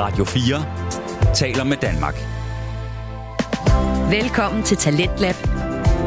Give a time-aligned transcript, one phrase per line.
[0.00, 2.14] Radio 4 taler med Danmark.
[4.10, 5.34] Velkommen til Talentlab.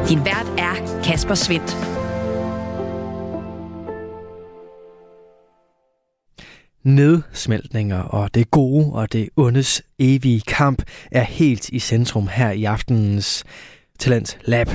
[0.10, 1.78] Din vært er Kasper Svendt.
[6.84, 12.63] Nedsmeltninger og det gode og det ondes evige kamp er helt i centrum her i
[12.63, 13.44] aftenens
[13.99, 14.67] Talent Lab.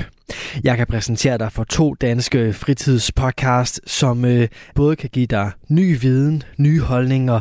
[0.63, 5.99] Jeg kan præsentere dig for to danske fritidspodcast, som øh, både kan give dig ny
[6.01, 7.39] viden, nye holdninger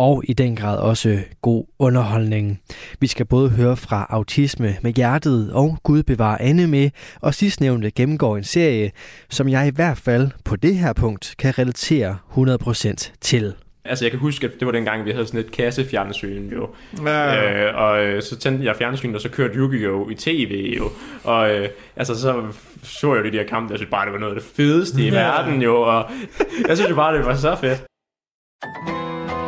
[0.00, 2.60] og i den grad også god underholdning.
[3.00, 7.90] Vi skal både høre fra Autisme med hjertet og Gud bevare Anne med, og sidstnævnte
[7.90, 8.90] gennemgår en serie,
[9.30, 13.54] som jeg i hvert fald på det her punkt kan relatere 100% til.
[13.84, 16.68] Altså jeg kan huske, at det var dengang, vi havde sådan et kassefjernsyn jo.
[17.06, 17.68] Ja.
[17.68, 20.12] Øh, og øh, så tændte jeg fjernsynet, og så kørte Yu-Gi-Oh!
[20.12, 20.84] i tv jo.
[21.24, 22.42] Og øh, altså så
[22.82, 25.02] så jeg jo de der kampe, jeg synes bare, det var noget af det fedeste
[25.02, 25.14] i ja.
[25.14, 25.80] verden jo.
[25.82, 26.10] Og
[26.68, 27.86] jeg synes jo bare, det var så fedt.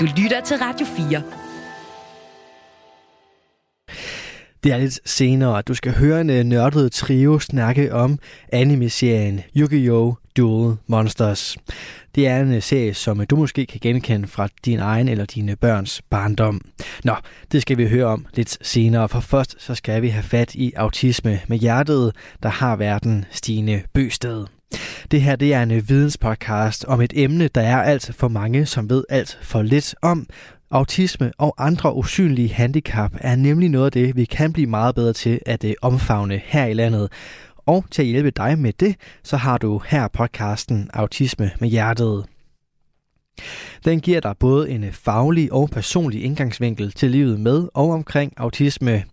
[0.03, 1.23] Du lytter til Radio 4.
[4.65, 8.19] Det er lidt senere, at du skal høre en øh, nørdet trio snakke om
[8.53, 10.15] anime-serien Yu-Gi-Oh!
[10.37, 11.57] Duel Monsters.
[12.15, 15.25] Det er en øh, serie, som øh, du måske kan genkende fra din egen eller
[15.25, 16.61] dine børns barndom.
[17.05, 17.15] Nå,
[17.53, 20.73] det skal vi høre om lidt senere, for først så skal vi have fat i
[20.77, 24.47] autisme med hjertet, der har verden Stine Bøsted.
[25.11, 28.67] Det her det er en øh, videnspodcast om et emne, der er alt for mange,
[28.67, 30.27] som ved alt for lidt om.
[30.71, 35.13] Autisme og andre usynlige handicap er nemlig noget af det, vi kan blive meget bedre
[35.13, 37.13] til at øh, omfavne her i landet.
[37.67, 42.25] Og til at hjælpe dig med det, så har du her podcasten Autisme med Hjertet.
[43.85, 48.33] Den giver dig både en øh, faglig og personlig indgangsvinkel til livet med og omkring
[48.37, 49.05] autisme.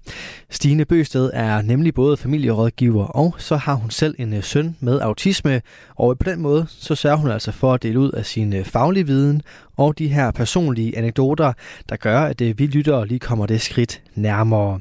[0.49, 4.99] Stine Bøsted er nemlig både familierådgiver, og så har hun selv en øh, søn med
[4.99, 5.61] autisme,
[5.95, 8.65] og på den måde så sørger hun altså for at dele ud af sin øh,
[8.65, 9.41] faglige viden
[9.77, 11.53] og de her personlige anekdoter,
[11.89, 14.79] der gør, at vi lyttere lige kommer det skridt nærmere.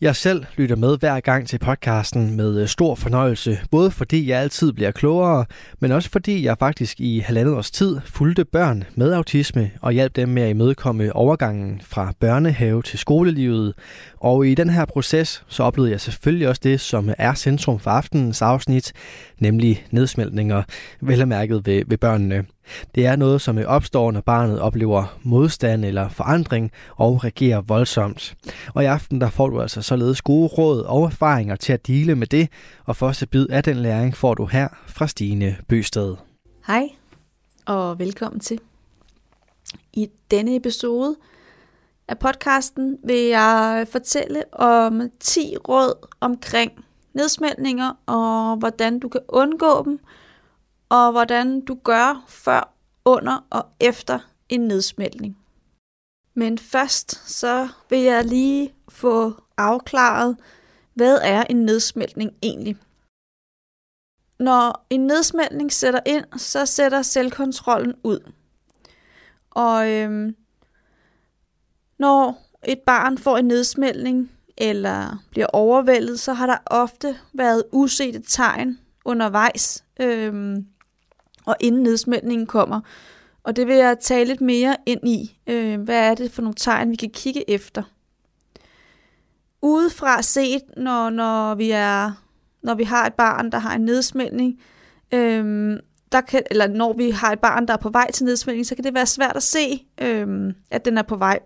[0.00, 4.40] Jeg selv lytter med hver gang til podcasten med øh, stor fornøjelse, både fordi jeg
[4.40, 5.44] altid bliver klogere,
[5.80, 10.16] men også fordi jeg faktisk i halvandet års tid fulgte børn med autisme og hjalp
[10.16, 13.74] dem med at imødekomme overgangen fra børnehave til skolelivet.
[14.16, 17.90] Og i den her proces, så oplevede jeg selvfølgelig også det, som er centrum for
[17.90, 18.92] aftenens afsnit,
[19.38, 20.62] nemlig nedsmeltninger,
[21.00, 22.44] velmærket ved, ved børnene.
[22.94, 28.34] Det er noget, som opstår, når barnet oplever modstand eller forandring og reagerer voldsomt.
[28.74, 32.14] Og i aften der får du altså således gode råd og erfaringer til at dele
[32.14, 32.48] med det,
[32.84, 36.16] og første bid af den læring får du her fra Stine Bøsted.
[36.66, 36.88] Hej,
[37.66, 38.60] og velkommen til.
[39.92, 41.16] I denne episode
[42.08, 46.72] af podcasten vil jeg fortælle om 10 råd omkring
[47.14, 50.00] nedsmeltninger og hvordan du kan undgå dem,
[50.88, 55.38] og hvordan du gør før, under og efter en nedsmeltning.
[56.34, 60.36] Men først så vil jeg lige få afklaret,
[60.94, 62.76] hvad er en nedsmeltning egentlig?
[64.38, 68.32] Når en nedsmeltning sætter ind, så sætter selvkontrollen ud.
[69.50, 70.36] Og øhm,
[71.98, 78.22] når et barn får en nedsmeltning eller bliver overvældet, så har der ofte været usete
[78.28, 79.84] tegn undervejs.
[80.00, 80.66] Øhm,
[81.46, 82.80] og inden nedsmeltningen kommer.
[83.42, 85.38] Og det vil jeg tale lidt mere ind i.
[85.46, 87.82] Øh, hvad er det for nogle tegn, vi kan kigge efter?
[89.62, 92.12] Udefra set, når, når, vi er,
[92.62, 94.60] når vi har et barn, der har en nedsmeltning,
[95.14, 95.76] øh,
[96.12, 98.74] der kan, eller når vi har et barn, der er på vej til nedsmeltning, så
[98.74, 101.38] kan det være svært at se, øh, at den er på vej.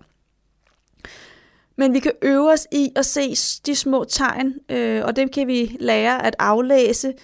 [1.78, 3.34] Men vi kan øve os i at se
[3.66, 7.14] de små tegn, øh, og dem kan vi lære at aflæse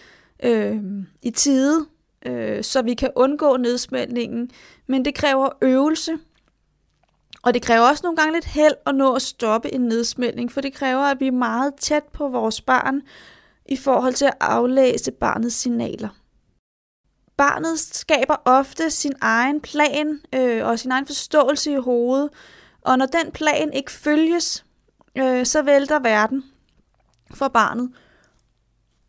[0.43, 0.77] øh,
[1.23, 1.87] i tide,
[2.27, 4.51] øh, så vi kan undgå nedsmeltningen.
[4.87, 6.19] Men det kræver øvelse,
[7.43, 10.61] og det kræver også nogle gange lidt held at nå at stoppe en nedsmeltning, for
[10.61, 13.03] det kræver, at vi er meget tæt på vores barn
[13.67, 16.09] i forhold til at aflæse barnets signaler.
[17.37, 22.31] Barnet skaber ofte sin egen plan øh, og sin egen forståelse i hovedet,
[22.85, 24.65] og når den plan ikke følges,
[25.19, 26.45] øh, så vælter verden
[27.35, 27.93] for barnet.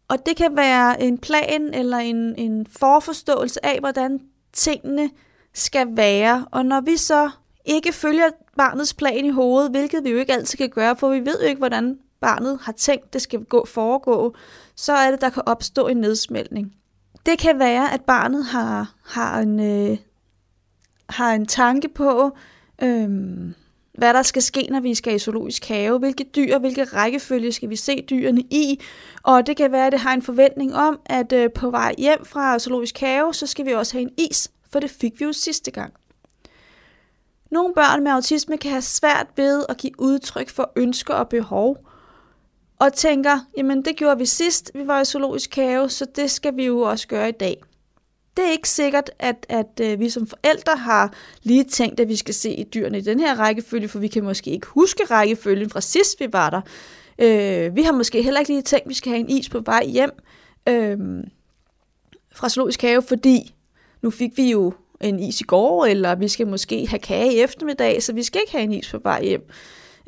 [0.07, 4.19] Og det kan være en plan eller en, en forforståelse af, hvordan
[4.53, 5.09] tingene
[5.53, 6.45] skal være.
[6.51, 7.29] Og når vi så
[7.65, 11.19] ikke følger barnets plan i hovedet, hvilket vi jo ikke altid kan gøre, for vi
[11.19, 14.35] ved jo ikke, hvordan barnet har tænkt, det skal gå foregå,
[14.75, 16.75] så er det, der kan opstå en nedsmeltning.
[17.25, 19.97] Det kan være, at barnet har, har, en, øh,
[21.09, 22.37] har en tanke på,
[22.83, 23.09] øh,
[23.97, 27.69] hvad der skal ske, når vi skal i zoologisk have, hvilke dyr, hvilke rækkefølge skal
[27.69, 28.79] vi se dyrene i,
[29.23, 32.25] og det kan være, at det har en forventning om, at øh, på vej hjem
[32.25, 35.33] fra zoologisk have, så skal vi også have en is, for det fik vi jo
[35.33, 35.93] sidste gang.
[37.51, 41.77] Nogle børn med autisme kan have svært ved at give udtryk for ønsker og behov,
[42.79, 46.57] og tænker, jamen det gjorde vi sidst, vi var i zoologisk have, så det skal
[46.57, 47.61] vi jo også gøre i dag.
[48.37, 52.15] Det er ikke sikkert, at, at, at vi som forældre har lige tænkt, at vi
[52.15, 55.81] skal se dyrene i den her rækkefølge, for vi kan måske ikke huske rækkefølgen fra
[55.81, 56.61] sidst, vi var der.
[57.19, 59.59] Øh, vi har måske heller ikke lige tænkt, at vi skal have en is på
[59.59, 60.11] vej hjem
[60.69, 60.97] øh,
[62.31, 63.55] fra zoologisk have, fordi
[64.01, 67.39] nu fik vi jo en is i går, eller vi skal måske have kage i
[67.39, 69.49] eftermiddag, så vi skal ikke have en is på vej hjem.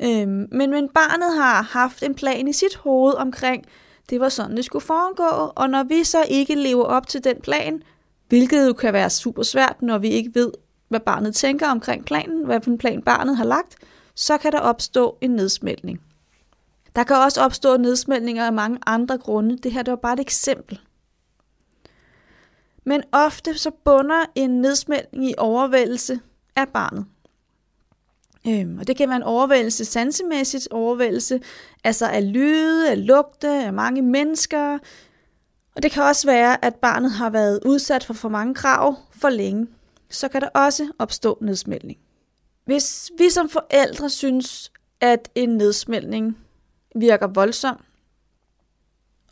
[0.02, 3.64] Øh, men, men barnet har haft en plan i sit hoved omkring,
[4.10, 7.40] det var sådan, det skulle foregå, og når vi så ikke lever op til den
[7.42, 7.82] plan,
[8.28, 10.52] hvilket jo kan være super svært, når vi ikke ved,
[10.88, 13.76] hvad barnet tænker omkring planen, hvad for en plan barnet har lagt,
[14.14, 16.00] så kan der opstå en nedsmeltning.
[16.96, 19.58] Der kan også opstå nedsmeltninger af mange andre grunde.
[19.58, 20.80] Det her det var bare et eksempel.
[22.84, 26.20] Men ofte så bunder en nedsmeltning i overvældelse
[26.56, 27.06] af barnet.
[28.46, 31.40] Øhm, og det kan være en overvældelse, sansemæssigt overvældelse,
[31.84, 34.78] altså af lyde, af lugte, af mange mennesker.
[35.78, 39.28] Og det kan også være, at barnet har været udsat for for mange krav for
[39.28, 39.66] længe.
[40.10, 41.98] Så kan der også opstå nedsmeltning.
[42.64, 46.38] Hvis vi som forældre synes, at en nedsmeltning
[46.94, 47.84] virker voldsom,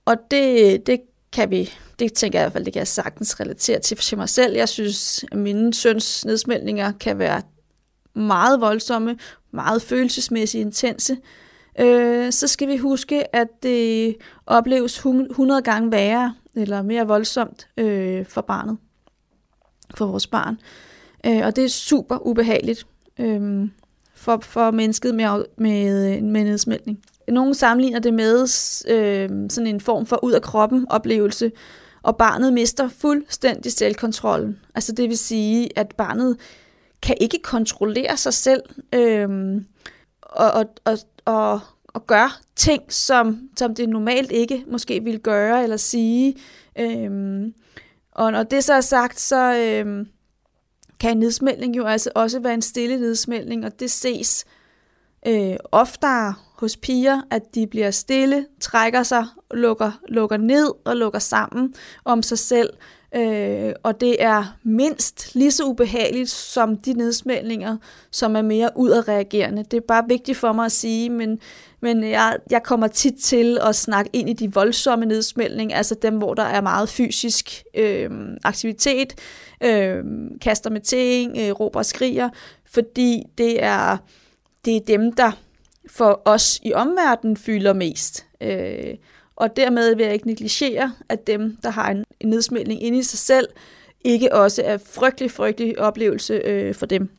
[0.05, 1.01] og det, det
[1.33, 4.17] kan vi, det tænker jeg i hvert fald, det kan jeg sagtens relatere til for
[4.17, 4.57] mig selv.
[4.57, 7.43] Jeg synes, at mine søns nedsmeltninger kan være
[8.15, 9.19] meget voldsomme,
[9.51, 11.17] meget følelsesmæssigt intense,
[11.81, 18.27] øh, så skal vi huske, at det opleves 100 gange værre eller mere voldsomt øh,
[18.27, 18.77] for barnet,
[19.95, 20.59] for vores barn.
[21.27, 22.87] Øh, og det er super ubehageligt
[23.19, 23.69] øh,
[24.15, 26.99] for, for mennesket med, med, med nedsmeltning.
[27.29, 28.43] Nogle sammenligner det med
[28.89, 31.53] øh, sådan en form for ud af kroppen oplevelse,
[32.03, 34.59] og barnet mister fuldstændig selvkontrollen.
[34.75, 36.37] Altså det vil sige, at barnet
[37.03, 38.63] kan ikke kontrollere sig selv
[38.95, 39.61] øh,
[40.37, 45.63] og, og, og, og, og gøre ting, som, som det normalt ikke måske ville gøre
[45.63, 46.37] eller sige.
[46.79, 47.55] Øhm,
[48.13, 50.09] og når det så er sagt, så øhm,
[51.01, 54.45] kan en nedsmeltning jo altså også være en stille nedsmeltning, og det ses
[55.27, 61.19] øh, oftere hos piger, at de bliver stille, trækker sig, lukker, lukker ned og lukker
[61.19, 61.75] sammen
[62.05, 62.71] om sig selv.
[63.15, 67.77] Øh, og det er mindst lige så ubehageligt som de nedsmeltninger,
[68.11, 69.65] som er mere udadreagerende.
[69.71, 71.39] Det er bare vigtigt for mig at sige, men,
[71.81, 76.17] men jeg, jeg kommer tit til at snakke ind i de voldsomme nedsmeltninger, altså dem,
[76.17, 78.11] hvor der er meget fysisk øh,
[78.45, 79.15] aktivitet,
[79.63, 80.05] øh,
[80.41, 82.29] kaster med ting, øh, råber og skriger,
[82.65, 83.97] fordi det er,
[84.65, 85.33] det er dem, der
[85.91, 88.27] for os i omverdenen fylder mest.
[88.41, 88.95] Øh,
[89.37, 93.03] og dermed vil jeg ikke negligere, at dem, der har en, en nedsmeltning inde i
[93.03, 93.49] sig selv,
[94.05, 97.11] ikke også er frygtelig, frygtelig oplevelse øh, for dem.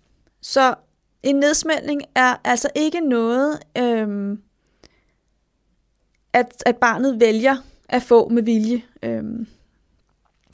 [0.42, 0.76] Så
[1.24, 4.38] en nedsmeltning er altså ikke noget, øh,
[6.34, 7.56] at, at barnet vælger
[7.90, 8.82] at få med vilje.
[9.04, 9.24] Øh,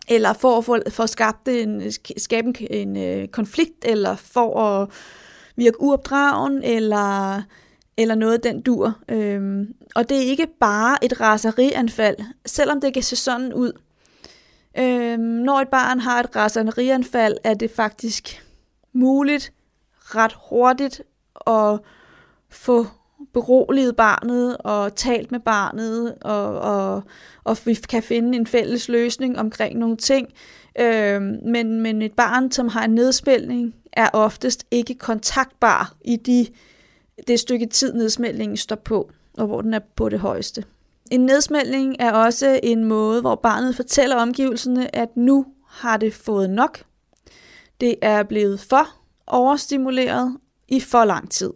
[0.07, 4.59] eller for at få for at skabe en, skabe en, en øh, konflikt, eller for
[4.59, 4.89] at
[5.55, 7.41] virke uopdragen, eller
[7.97, 8.97] eller noget den dur.
[9.09, 13.71] Øhm, og det er ikke bare et raserianfald, selvom det kan se sådan ud.
[14.77, 18.43] Øhm, når et barn har et raserianfald, er det faktisk
[18.93, 19.53] muligt
[19.95, 21.01] ret hurtigt
[21.47, 21.79] at
[22.49, 22.87] få
[23.33, 27.03] beroliget barnet og talt med barnet, og, og,
[27.43, 30.27] og vi kan finde en fælles løsning omkring nogle ting.
[30.79, 36.47] Øhm, men, men et barn, som har en nedspilning, er oftest ikke kontaktbar i de
[37.27, 40.63] det stykke tid, nedsmeltningen står på, og hvor den er på det højeste.
[41.11, 46.49] En nedsmeltning er også en måde, hvor barnet fortæller omgivelserne, at nu har det fået
[46.49, 46.83] nok.
[47.81, 48.87] Det er blevet for
[49.27, 51.53] overstimuleret i for lang tid.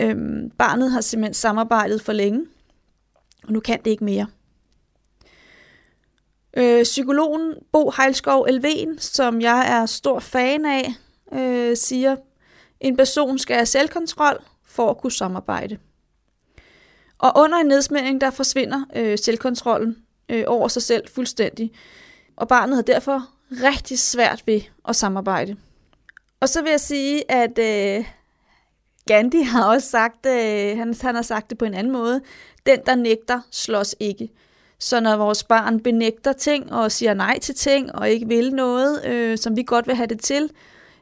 [0.00, 2.46] Øhm, barnet har simpelthen samarbejdet for længe,
[3.44, 4.26] og nu kan det ikke mere.
[6.56, 10.94] Øh, psykologen Bo Heilskov Elven, som jeg er stor fan af,
[11.32, 12.16] øh, siger,
[12.80, 14.44] en person skal have selvkontrol,
[14.76, 15.78] for at kunne samarbejde.
[17.18, 19.96] Og under en nedsmældning, der forsvinder øh, selvkontrollen
[20.28, 21.72] øh, over sig selv fuldstændig,
[22.36, 25.56] og barnet har derfor rigtig svært ved at samarbejde.
[26.40, 28.04] Og så vil jeg sige, at øh,
[29.06, 32.20] Gandhi har også sagt, øh, han, han har sagt det på en anden måde,
[32.66, 34.28] den der nægter, slås ikke.
[34.78, 39.04] Så når vores barn benægter ting og siger nej til ting og ikke vil noget,
[39.04, 40.50] øh, som vi godt vil have det til,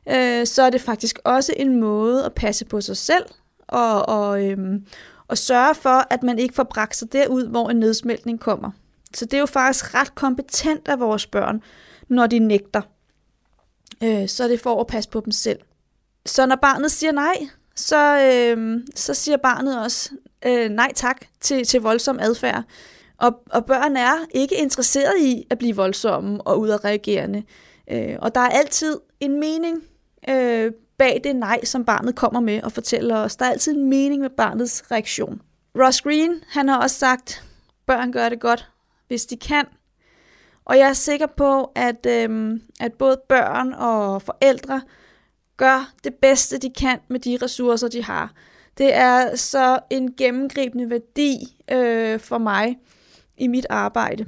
[0.09, 3.25] øh, så er det faktisk også en måde at passe på sig selv
[3.69, 4.87] og, og, øhm,
[5.29, 8.71] og sørge for, at man ikke får bragt sig derud, hvor en nedsmeltning kommer.
[9.15, 11.63] Så det er jo faktisk ret kompetent af vores børn,
[12.09, 12.83] når de nægter.
[14.03, 15.59] Øh, så er det for at passe på dem selv.
[16.27, 17.35] Så når barnet siger nej,
[17.77, 20.11] så, øh, så siger barnet også
[20.47, 22.65] øh, nej tak til, til voldsom adfærd.
[23.19, 27.43] Og, og børn er ikke interesseret i at blive voldsomme og udadreagerende.
[27.91, 29.83] Øh, og der er altid en mening
[30.29, 33.37] øh, bag det nej, som barnet kommer med og fortæller os.
[33.37, 35.43] Der er altid en mening med barnets reaktion.
[35.79, 37.45] Ross Green, han har også sagt,
[37.87, 38.71] børn gør det godt,
[39.09, 39.65] hvis de kan.
[40.65, 44.83] Og jeg er sikker på, at, øhm, at både børn og forældre
[45.57, 48.33] gør det bedste, de kan med de ressourcer, de har.
[48.79, 52.79] Det er så en gennemgribende værdi øh, for mig
[53.37, 54.27] i mit arbejde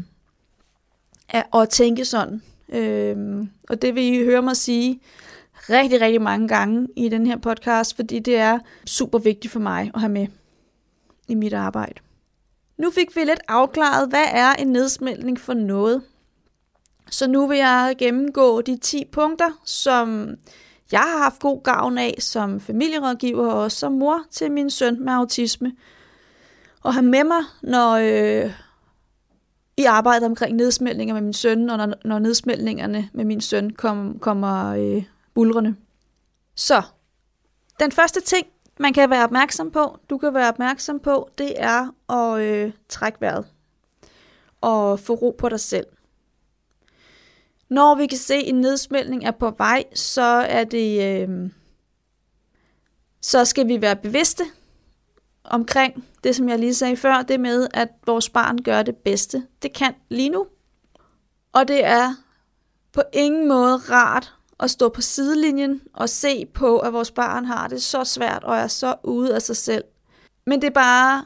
[1.29, 2.43] at, at tænke sådan.
[2.69, 5.01] Øhm, og det vil I høre mig sige
[5.71, 9.91] rigtig, rigtig mange gange i den her podcast, fordi det er super vigtigt for mig
[9.95, 10.27] at have med
[11.29, 12.01] i mit arbejde.
[12.79, 16.03] Nu fik vi lidt afklaret, hvad er en nedsmeltning for noget.
[17.11, 20.31] Så nu vil jeg gennemgå de 10 punkter, som
[20.93, 25.13] jeg har haft god gavn af som familierådgiver og som mor til min søn med
[25.13, 25.73] autisme.
[26.83, 28.53] Og have med mig, når øh,
[29.77, 34.19] i arbejdet omkring nedsmeltninger med min søn, og når, når nedsmeltningerne med min søn kom,
[34.19, 35.03] kommer øh,
[35.37, 35.77] bulrende.
[36.55, 36.83] Så,
[37.81, 38.47] den første ting,
[38.81, 43.21] man kan være opmærksom på, du kan være opmærksom på, det er at øh, trække
[43.21, 43.47] vejret
[44.61, 45.87] og få ro på dig selv.
[47.69, 51.51] Når vi kan se, at en nedsmeltning er på vej, så er det, øh,
[53.21, 54.45] så skal vi være bevidste
[55.45, 59.47] omkring det, som jeg lige sagde før, det med, at vores barn gør det bedste,
[59.63, 60.47] det kan lige nu.
[61.53, 62.15] Og det er
[62.93, 67.69] på ingen måde rart at stå på sidelinjen og se på, at vores barn har
[67.69, 69.85] det så svært og er så ude af sig selv.
[70.47, 71.25] Men det er bare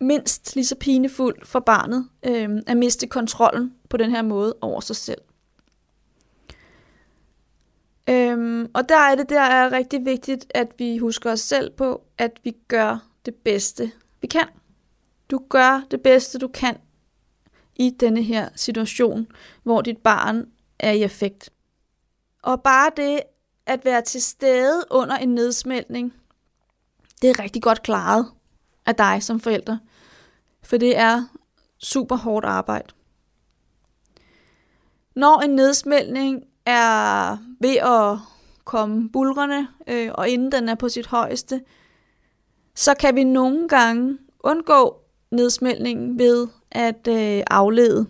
[0.00, 4.80] mindst lige så pinefuldt for barnet øh, at miste kontrollen på den her måde over
[4.80, 5.20] sig selv.
[8.10, 12.02] Øhm, og der er det der er rigtig vigtigt, at vi husker os selv på,
[12.18, 14.48] at vi gør det bedste, vi kan.
[15.30, 16.76] Du gør det bedste, du kan
[17.76, 19.26] i denne her situation,
[19.62, 20.46] hvor dit barn
[20.78, 21.50] er i effekt.
[22.44, 23.20] Og bare det
[23.66, 26.14] at være til stede under en nedsmeltning,
[27.22, 28.26] det er rigtig godt klaret
[28.86, 29.78] af dig som forælder.
[30.62, 31.24] For det er
[31.78, 32.88] super hårdt arbejde.
[35.14, 38.18] Når en nedsmeltning er ved at
[38.64, 41.62] komme bulrende, øh, og inden den er på sit højeste,
[42.74, 48.06] så kan vi nogle gange undgå nedsmeltningen ved at øh, aflede.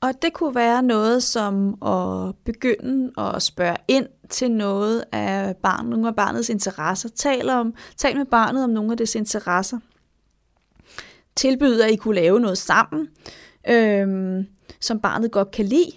[0.00, 5.90] Og det kunne være noget som at begynde at spørge ind til noget af barnet,
[5.90, 7.08] nogle af barnets interesser.
[7.08, 9.78] Tal, om, tal med barnet om nogle af dets interesser.
[11.36, 13.08] Tilbyder, at I kunne lave noget sammen,
[13.68, 14.46] øhm,
[14.80, 15.92] som barnet godt kan lide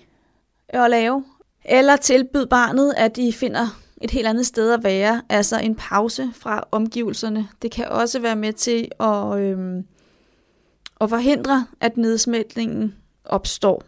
[0.69, 1.23] at lave.
[1.65, 3.67] Eller tilbyd barnet, at I finder
[4.01, 7.47] et helt andet sted at være, altså en pause fra omgivelserne.
[7.61, 9.85] Det kan også være med til at, øhm,
[11.01, 13.83] at forhindre, at nedsmeltningen opstår.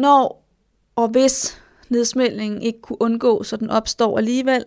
[0.00, 0.40] Når
[0.96, 4.64] og hvis nedsmeltningen ikke kunne undgå, så den opstår alligevel,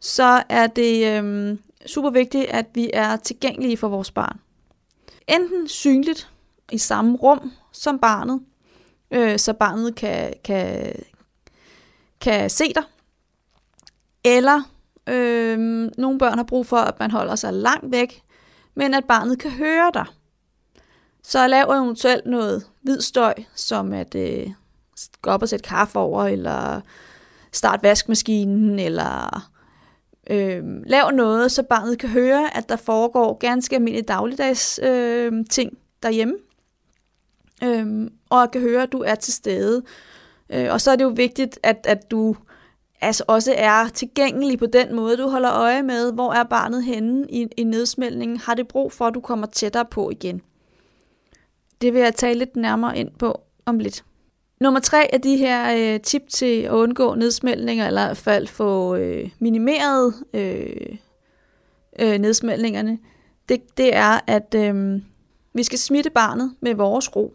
[0.00, 4.40] så er det øhm, super vigtigt, at vi er tilgængelige for vores barn.
[5.28, 6.30] Enten synligt
[6.72, 8.40] i samme rum som barnet,
[9.10, 10.92] øh, så barnet kan, kan,
[12.20, 12.84] kan se dig.
[14.24, 14.62] Eller
[15.08, 15.58] øh,
[15.98, 18.22] nogle børn har brug for, at man holder sig langt væk,
[18.74, 20.06] men at barnet kan høre dig.
[21.28, 24.46] Så lav eventuelt noget hvid støj, som at øh,
[25.22, 26.80] gå op og sætte kaffe over, eller
[27.52, 29.48] start vaskemaskinen, eller
[30.30, 35.78] øh, lav noget, så barnet kan høre, at der foregår ganske almindelige dagligdags øh, ting
[36.02, 36.34] derhjemme.
[37.64, 39.82] Øh, og kan høre, at du er til stede.
[40.50, 42.36] Øh, og så er det jo vigtigt, at, at du
[43.00, 45.16] altså også er tilgængelig på den måde.
[45.16, 48.36] Du holder øje med, hvor er barnet henne i, i nedsmeltningen.
[48.38, 50.42] Har det brug for, at du kommer tættere på igen?
[51.80, 54.04] Det vil jeg tale lidt nærmere ind på om lidt.
[54.60, 58.46] Nummer tre er de her øh, tip til at undgå nedsmeltninger, eller i hvert fald
[58.46, 60.96] få øh, minimeret øh,
[61.98, 62.98] øh, nedsmeltningerne,
[63.48, 65.02] det, det er, at øh,
[65.54, 67.34] vi skal smitte barnet med vores ro.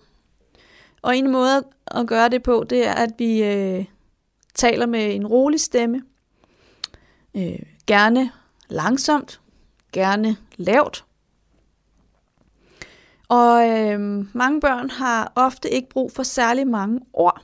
[1.01, 3.85] Og en måde at gøre det på, det er, at vi øh,
[4.55, 6.01] taler med en rolig stemme.
[7.37, 8.31] Øh, gerne
[8.69, 9.41] langsomt,
[9.93, 11.05] gerne lavt.
[13.31, 13.99] Og øh,
[14.33, 17.41] mange børn har ofte ikke brug for særlig mange ord.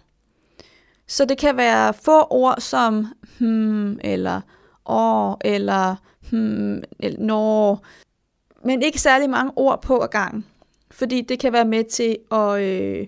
[1.08, 3.08] Så det kan være få ord som
[3.40, 4.42] hmm, eller
[4.86, 5.96] åh, eller
[6.30, 7.86] hmm, eller når,
[8.64, 10.46] men ikke særlig mange ord på ad gangen.
[10.92, 13.08] Fordi det kan være med til at øh,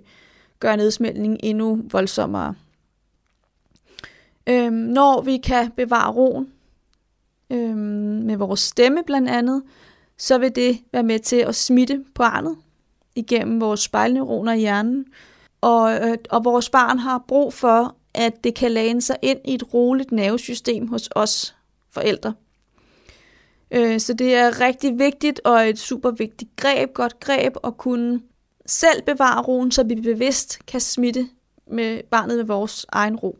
[0.59, 2.55] gøre nedsmeltningen endnu voldsommere.
[4.49, 6.53] Øhm, når vi kan bevare roen,
[7.49, 7.77] øhm,
[8.25, 9.63] med vores stemme blandt andet,
[10.17, 12.57] så vil det være med til at smitte barnet
[13.19, 15.05] igennem vores spejlneuroner i hjernen.
[15.61, 19.53] Og, øh, og vores barn har brug for, at det kan læne sig ind i
[19.53, 21.55] et roligt nervesystem hos os
[21.91, 22.33] forældre.
[23.71, 28.21] Øh, så det er rigtig vigtigt og et super vigtigt greb, godt greb at kunne
[28.65, 31.29] selv bevare roen, så vi bevidst kan smitte
[31.67, 33.37] med barnet med vores egen ro.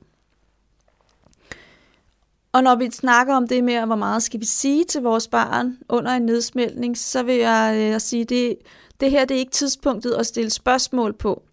[2.54, 5.78] Og når vi snakker om det med, hvor meget skal vi sige til vores barn
[5.90, 8.56] under en nedsmeltning, så vil jeg øh, sige, at det,
[9.00, 11.44] det her det er ikke tidspunktet at stille spørgsmål på.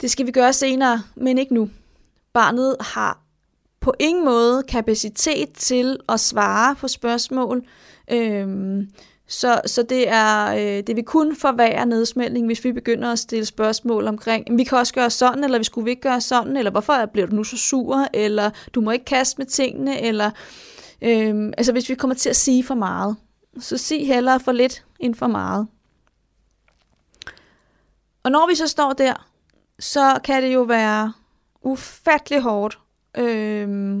[0.00, 1.70] Det skal vi gøre senere, men ikke nu.
[2.32, 3.22] Barnet har
[3.80, 7.66] på ingen måde kapacitet til at svare på spørgsmål.
[8.10, 8.90] Øhm,
[9.30, 13.46] så, så det, er, øh, det vil kun forværre nedsmeltning, hvis vi begynder at stille
[13.46, 16.70] spørgsmål omkring, vi kan også gøre sådan, eller vi skulle vi ikke gøre sådan, eller
[16.70, 20.30] hvorfor bliver du nu så sur, eller du må ikke kaste med tingene, eller
[21.02, 23.16] øh, altså hvis vi kommer til at sige for meget,
[23.58, 25.66] så sig hellere for lidt end for meget.
[28.22, 29.28] Og når vi så står der,
[29.78, 31.12] så kan det jo være
[31.62, 32.78] ufattelig hårdt,
[33.18, 33.98] øh,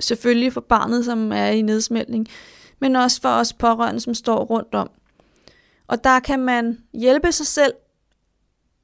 [0.00, 2.28] selvfølgelig for barnet, som er i nedsmeltning,
[2.78, 4.90] men også for os pårørende, som står rundt om.
[5.86, 7.74] Og der kan man hjælpe sig selv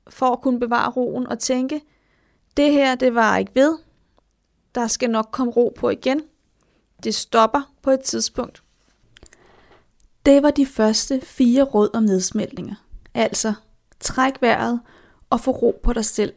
[0.09, 1.81] for at kunne bevare roen og tænke,
[2.57, 3.79] det her, det var ikke ved.
[4.75, 6.23] Der skal nok komme ro på igen.
[7.05, 8.63] Det stopper på et tidspunkt.
[10.27, 12.75] Det var de første fire råd om nedsmeltninger.
[13.15, 13.55] Altså,
[14.01, 14.81] træk vejret
[15.31, 16.35] og få ro på dig selv.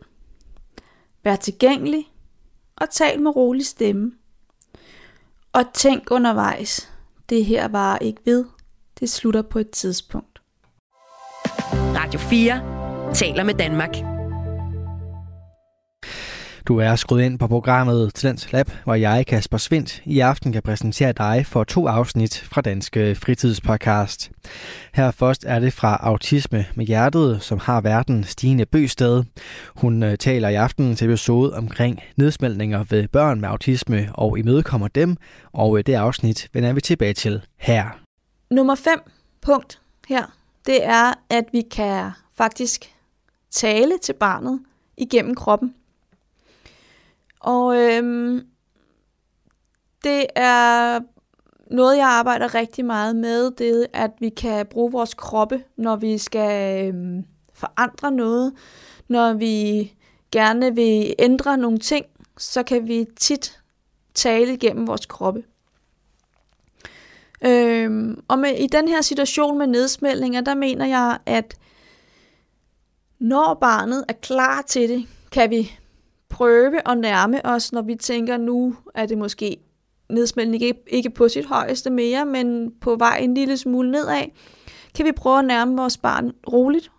[1.23, 2.11] Vær tilgængelig
[2.75, 4.11] og tal med rolig stemme.
[5.53, 6.89] Og tænk undervejs,
[7.29, 8.45] det her var ikke ved.
[8.99, 10.41] Det slutter på et tidspunkt.
[11.73, 14.14] Radio 4 taler med Danmark.
[16.67, 20.61] Du er skruet ind på programmet Talents Lab, hvor jeg, Kasper Svindt, i aften kan
[20.61, 24.31] præsentere dig for to afsnit fra Danske Fritidspodcast.
[24.93, 29.23] Her først er det fra Autisme med Hjertet, som har verden Stine Bøsted.
[29.75, 34.87] Hun øh, taler i aften til episode omkring nedsmeltninger ved børn med autisme og imødekommer
[34.87, 35.17] dem,
[35.53, 37.85] og øh, det afsnit vender vi tilbage til her.
[38.51, 38.99] Nummer 5
[39.41, 40.35] punkt her,
[40.65, 42.93] det er, at vi kan faktisk
[43.51, 44.59] tale til barnet
[44.97, 45.73] igennem kroppen.
[47.45, 48.41] Og øhm,
[50.03, 50.99] det er
[51.71, 55.95] noget, jeg arbejder rigtig meget med, det er, at vi kan bruge vores kroppe, når
[55.95, 58.53] vi skal øhm, forandre noget,
[59.07, 59.93] når vi
[60.31, 62.05] gerne vil ændre nogle ting,
[62.37, 63.59] så kan vi tit
[64.13, 65.43] tale igennem vores kroppe.
[67.41, 71.55] Øhm, og med, i den her situation med nedsmeltninger, der mener jeg, at
[73.19, 75.71] når barnet er klar til det, kan vi
[76.35, 79.57] prøve at nærme os, når vi tænker, nu er det måske
[80.09, 84.23] nedsmeltning ikke, ikke på sit højeste mere, men på vej en lille smule nedad,
[84.95, 86.91] kan vi prøve at nærme vores barn roligt,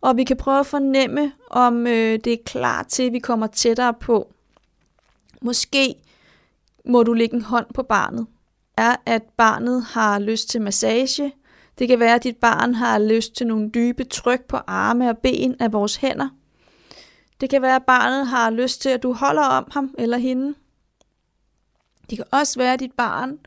[0.00, 3.46] og vi kan prøve at fornemme, om øh, det er klar til, at vi kommer
[3.46, 4.32] tættere på.
[5.42, 5.94] Måske
[6.84, 8.26] må du lægge en hånd på barnet.
[8.76, 11.32] Er, at barnet har lyst til massage.
[11.78, 15.18] Det kan være, at dit barn har lyst til nogle dybe tryk på arme og
[15.18, 16.28] ben af vores hænder.
[17.40, 20.54] Det kan være, at barnet har lyst til, at du holder om ham eller hende.
[22.10, 23.38] Det kan også være, at dit barn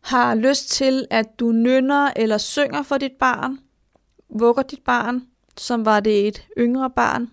[0.00, 3.58] har lyst til, at du nynner eller synger for dit barn,
[4.28, 5.26] vugger dit barn,
[5.56, 7.30] som var det et yngre barn.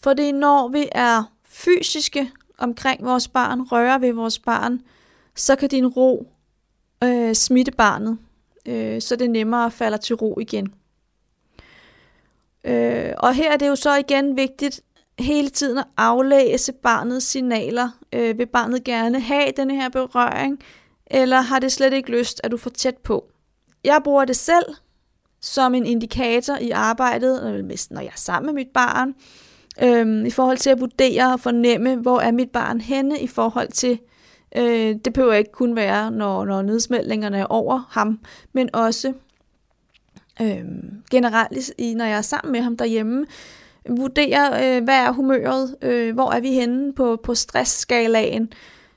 [0.00, 4.82] For det er når vi er fysiske omkring vores barn, rører ved vores barn,
[5.34, 6.32] så kan din ro
[7.04, 8.18] øh, smitte barnet,
[8.66, 10.74] øh, så det nemmere falder til ro igen.
[13.24, 14.80] Og her er det jo så igen vigtigt
[15.18, 17.88] hele tiden at aflæse barnets signaler.
[18.12, 20.58] Øh, vil barnet gerne have den her berøring,
[21.06, 23.24] eller har det slet ikke lyst, at du får tæt på?
[23.84, 24.64] Jeg bruger det selv
[25.40, 29.14] som en indikator i arbejdet, når jeg er sammen med mit barn,
[29.82, 33.68] øh, i forhold til at vurdere og fornemme, hvor er mit barn henne i forhold
[33.68, 33.98] til,
[34.56, 38.18] øh, det behøver ikke kun være, når, når nedsmældningerne er over ham,
[38.52, 39.12] men også
[40.42, 40.64] øh,
[41.10, 43.26] generelt, i, når jeg er sammen med ham derhjemme,
[43.88, 48.52] vurdere, øh, hvad er humøret, øh, hvor er vi henne på, på stressskalaen,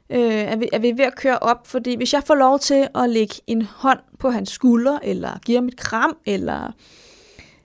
[0.10, 2.88] øh, er, vi, er vi ved at køre op, fordi hvis jeg får lov til
[2.96, 6.72] at lægge en hånd på hans skulder, eller give ham et kram, eller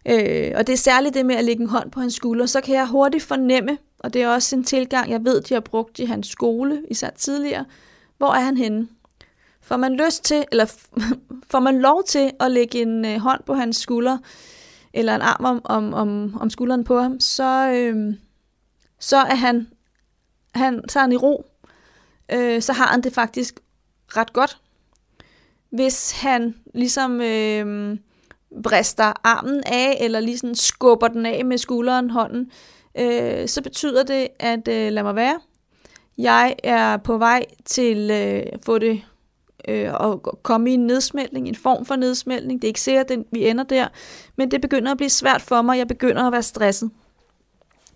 [0.09, 2.61] øh, og det er særligt det med at lægge en hånd på hans skulder, så
[2.61, 5.99] kan jeg hurtigt fornemme, og det er også en tilgang, jeg ved, de har brugt
[5.99, 7.65] i hans skole, især tidligere,
[8.19, 8.89] hvor er han henne?
[9.73, 10.65] Får man lyst til, eller
[11.51, 14.19] får man lov til at lægge en øh, hånd på hans skulder,
[14.93, 18.15] eller en arm om, om, om, om skulderen på ham, så, øh,
[18.99, 19.69] så er han,
[20.55, 21.45] han, så er han i ro.
[22.33, 23.61] øh, så har han det faktisk
[24.17, 24.59] ret godt.
[25.71, 27.99] Hvis han ligesom øh,
[28.63, 32.51] brister armen af, eller ligesom skubber den af med skulderen, hånden,
[32.99, 35.41] øh, så betyder det, at øh, lad mig være.
[36.19, 39.03] Jeg er på vej til øh, at få det
[39.69, 42.63] øh, og komme i en nedsmeltning, en form for nedsmeltning.
[42.63, 43.89] Det er ikke sikkert, at vi ender der,
[44.37, 45.79] men det begynder at blive svært for mig.
[45.79, 46.91] Jeg begynder at være stresset.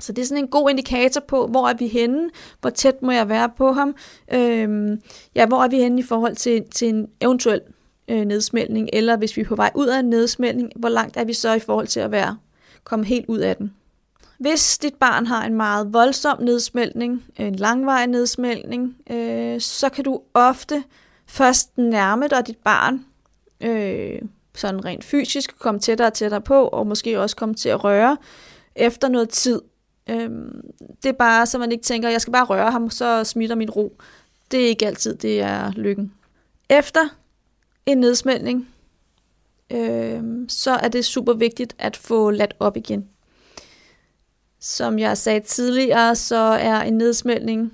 [0.00, 3.12] Så det er sådan en god indikator på, hvor er vi henne, hvor tæt må
[3.12, 3.96] jeg være på ham,
[4.33, 4.98] øh,
[5.35, 7.61] ja, hvor er vi henne i forhold til, til en eventuel
[8.09, 11.24] øh, nedsmeltning, eller hvis vi er på vej ud af en nedsmeltning, hvor langt er
[11.24, 12.37] vi så i forhold til at være
[12.85, 13.74] komme helt ud af den.
[14.38, 20.20] Hvis dit barn har en meget voldsom nedsmeltning, en langvarig nedsmeltning, øh, så kan du
[20.35, 20.85] ofte
[21.26, 23.04] først nærme dig dit barn,
[23.60, 24.22] øh,
[24.54, 28.16] sådan rent fysisk, komme tættere og tættere på, og måske også komme til at røre
[28.74, 29.62] efter noget tid.
[30.10, 30.30] Øh,
[31.02, 33.70] det er bare, så man ikke tænker, jeg skal bare røre ham, så smitter min
[33.70, 33.96] ro.
[34.50, 36.12] Det er ikke altid, det er lykken.
[36.68, 37.08] Efter
[37.86, 38.68] en nedsmeltning,
[39.70, 43.08] øh, så er det super vigtigt at få ladt op igen.
[44.60, 47.72] Som jeg sagde tidligere, så er en nedsmeltning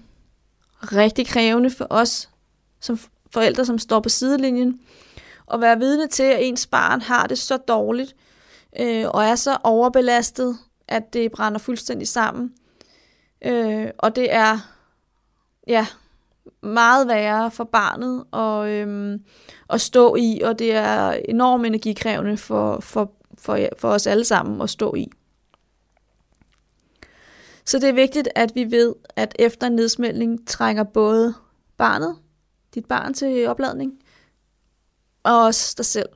[0.82, 2.28] rigtig krævende for os
[2.82, 2.98] som
[3.32, 4.80] forældre, som står på sidelinjen,
[5.46, 8.16] og være vidne til, at ens barn har det så dårligt,
[8.80, 12.52] øh, og er så overbelastet, at det brænder fuldstændig sammen.
[13.44, 14.58] Øh, og det er
[15.66, 15.86] ja,
[16.62, 19.20] meget værre for barnet at, øh,
[19.70, 24.60] at stå i, og det er enormt energikrævende for, for, for, for os alle sammen
[24.60, 25.10] at stå i.
[27.64, 31.34] Så det er vigtigt, at vi ved, at efter en nedsmeltning trænger både
[31.76, 32.16] barnet,
[32.74, 33.98] dit barn til opladning,
[35.22, 36.08] og også dig selv.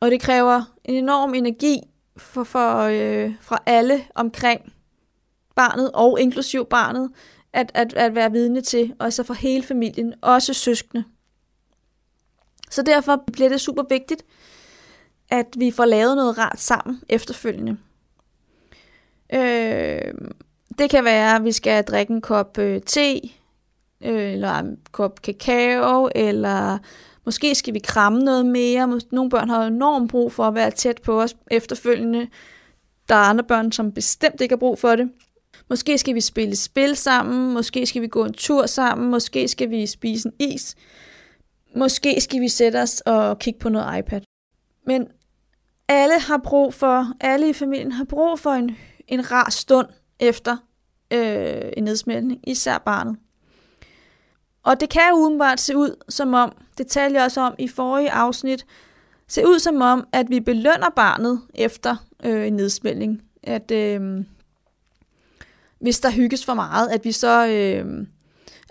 [0.00, 1.80] Og det kræver en enorm energi
[2.16, 4.72] for, for, øh, fra alle omkring
[5.54, 7.10] barnet, og inklusiv barnet,
[7.52, 11.04] at, at, at være vidne til, og så for hele familien, også søskende.
[12.70, 14.24] Så derfor bliver det super vigtigt,
[15.30, 17.76] at vi får lavet noget rart sammen efterfølgende.
[19.32, 20.14] Øh,
[20.78, 23.20] det kan være, at vi skal drikke en kop øh, te,
[24.04, 26.78] øh, eller en kop kakao, eller
[27.24, 29.00] måske skal vi kramme noget mere.
[29.12, 32.28] Nogle børn har enormt brug for at være tæt på os efterfølgende.
[33.08, 35.10] Der er andre børn, som bestemt ikke har brug for det.
[35.68, 39.70] Måske skal vi spille spil sammen, måske skal vi gå en tur sammen, måske skal
[39.70, 40.76] vi spise en is,
[41.76, 44.20] måske skal vi sætte os og kigge på noget iPad.
[44.86, 45.06] Men
[45.88, 48.76] alle har brug for, alle i familien har brug for en,
[49.08, 49.86] en rar stund
[50.20, 50.56] efter
[51.12, 53.16] øh, en nedsmeltning, især barnet.
[54.62, 58.10] Og det kan udenbart se ud som om, det talte jeg også om i forrige
[58.10, 58.66] afsnit,
[59.28, 63.22] se ud som om, at vi belønner barnet efter øh, en nedsmældning.
[63.42, 64.24] At øh,
[65.80, 67.46] hvis der hygges for meget, at vi så...
[67.46, 68.06] Øh,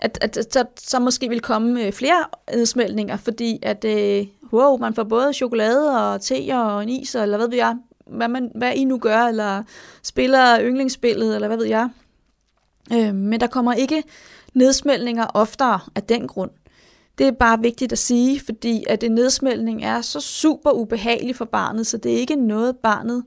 [0.02, 4.76] at, at, at så, så måske vil komme øh, flere nedsmeltninger, fordi at, øh, wow,
[4.76, 7.76] man får både chokolade og te og en is, eller hvad ved jeg,
[8.06, 9.62] hvad, man, hvad I nu gør, eller
[10.02, 11.88] spiller yndlingsspillet, eller hvad ved jeg.
[12.92, 14.02] Øh, men der kommer ikke
[14.54, 16.50] nedsmeltninger oftere af den grund.
[17.18, 21.44] Det er bare vigtigt at sige, fordi at en nedsmeltning er så super ubehagelig for
[21.44, 23.24] barnet, så det er ikke noget, barnet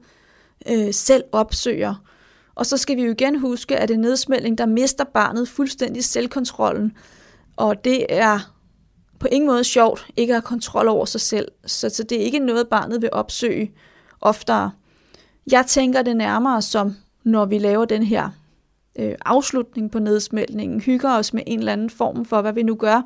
[0.69, 1.95] øh, selv opsøger.
[2.55, 6.97] Og så skal vi jo igen huske, at en nedsmeltning, der mister barnet fuldstændig selvkontrollen,
[7.57, 8.39] og det er
[9.19, 11.47] på ingen måde sjovt ikke at have kontrol over sig selv.
[11.65, 13.71] Så, så det er ikke noget, barnet vil opsøge
[14.21, 14.71] oftere.
[15.51, 18.29] Jeg tænker det nærmere som, når vi laver den her
[18.99, 22.75] øh, afslutning på nedsmeltningen, hygger os med en eller anden form for, hvad vi nu
[22.75, 23.01] gør,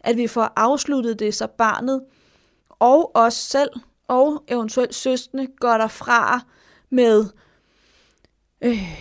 [0.00, 2.02] at vi får afsluttet det, så barnet
[2.68, 3.70] og os selv
[4.08, 6.40] og eventuelt søstene går derfra
[6.90, 7.24] med
[8.60, 8.98] øh,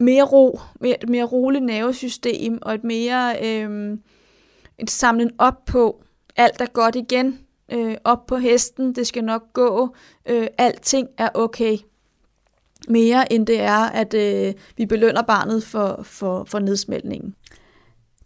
[0.00, 3.98] mere ro, mere, et mere roligt nervesystem og et mere øh,
[4.78, 6.04] et samlen op på
[6.36, 7.40] alt er godt igen,
[7.72, 9.94] øh, op på hesten, det skal nok gå,
[10.26, 11.78] øh, alting er okay
[12.88, 17.34] mere end det er, at øh, vi belønner barnet for, for, for nedsmeltningen.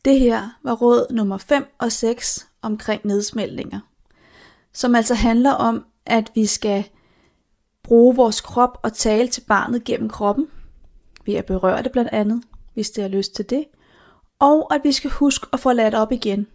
[0.04, 3.80] Det her var råd nummer 5 og 6 omkring nedsmeltninger,
[4.72, 6.84] som altså handler om, at vi skal
[7.82, 10.46] bruge vores krop og tale til barnet gennem kroppen,
[11.26, 12.42] ved at berøre det blandt andet,
[12.74, 13.64] hvis det har lyst til det,
[14.38, 16.46] og at vi skal huske at få ladt op igen.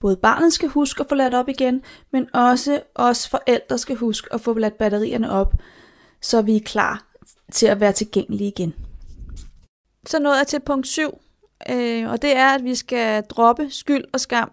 [0.00, 4.34] Både barnet skal huske at få ladt op igen, men også os forældre skal huske
[4.34, 5.54] at få ladt batterierne op,
[6.20, 7.05] så vi er klar
[7.52, 8.74] til at være tilgængelig igen.
[10.06, 11.20] Så nåede jeg til punkt 7,
[11.70, 14.50] øh, og det er, at vi skal droppe skyld og skam.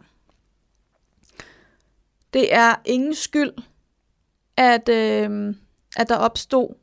[2.34, 3.52] Det er ingen skyld,
[4.58, 5.56] at, øh,
[5.98, 6.76] at der opstod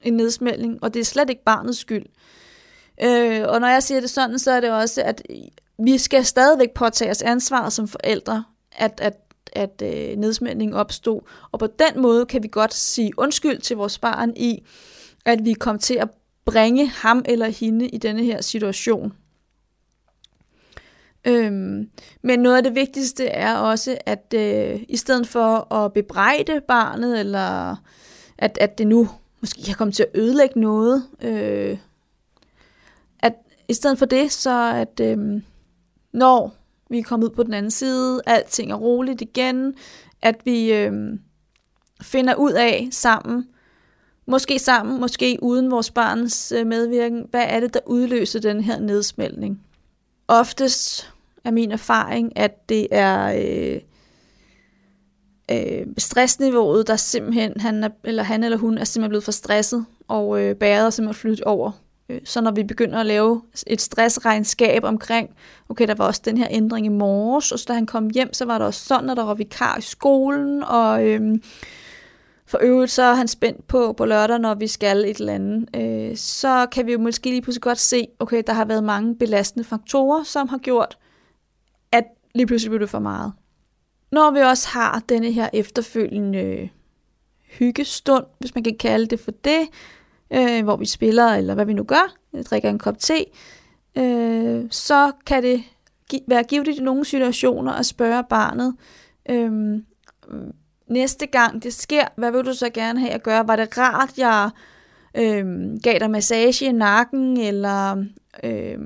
[0.00, 2.06] en nedsmældning, og det er slet ikke barnets skyld.
[3.02, 5.22] Øh, og når jeg siger det sådan, så er det også, at
[5.78, 9.16] vi skal stadigvæk påtage os ansvaret som forældre, at, at,
[9.52, 11.20] at øh, nedsmætning opstod.
[11.52, 14.62] Og på den måde kan vi godt sige undskyld til vores barn i,
[15.24, 16.08] at vi kom til at
[16.44, 19.12] bringe ham eller hende i denne her situation.
[21.24, 21.90] Øhm,
[22.22, 27.20] men noget af det vigtigste er også, at øh, i stedet for at bebrejde barnet,
[27.20, 27.76] eller
[28.38, 29.08] at, at det nu
[29.40, 31.78] måske har kommet til at ødelægge noget, øh,
[33.18, 33.34] at
[33.68, 35.42] i stedet for det, så at øh,
[36.12, 36.54] når
[36.90, 39.74] vi er kommet ud på den anden side, alting er roligt igen,
[40.22, 41.18] at vi øh,
[42.02, 43.48] finder ud af sammen,
[44.26, 48.80] måske sammen, måske uden vores barns øh, medvirken, hvad er det, der udløser den her
[48.80, 49.60] nedsmeltning.
[50.28, 51.12] Oftest
[51.44, 53.80] er min erfaring, at det er øh,
[55.50, 59.86] øh, stressniveauet, der simpelthen, han, er, eller han eller hun er simpelthen blevet for stresset,
[60.08, 61.70] og øh, bæret er simpelthen flyttet over.
[62.08, 65.30] Øh, så når vi begynder at lave et stressregnskab omkring,
[65.68, 68.32] okay, der var også den her ændring i morges, og så da han kom hjem,
[68.32, 71.38] så var der også sådan, at der var vikar i skolen, og øh,
[72.46, 75.68] for øvrigt så er han spændt på på lørdag, når vi skal et eller andet.
[75.76, 79.16] Øh, så kan vi jo måske lige pludselig godt se, okay, der har været mange
[79.16, 80.98] belastende faktorer, som har gjort,
[81.92, 82.04] at
[82.34, 83.32] lige pludselig bliver det for meget.
[84.12, 86.68] Når vi også har denne her efterfølgende øh,
[87.58, 89.60] hyggestund, hvis man kan kalde det for det,
[90.32, 92.14] øh, hvor vi spiller, eller hvad vi nu gør,
[92.50, 93.24] drikker en kop te,
[93.98, 95.62] øh, så kan det
[96.10, 98.76] gi- være givet i nogle situationer at spørge barnet,
[99.30, 99.78] øh,
[100.94, 103.48] næste gang det sker, hvad vil du så gerne have at gøre?
[103.48, 104.50] Var det rart, jeg
[105.14, 105.46] øh,
[105.82, 108.04] gav dig massage i nakken, eller
[108.44, 108.78] øh,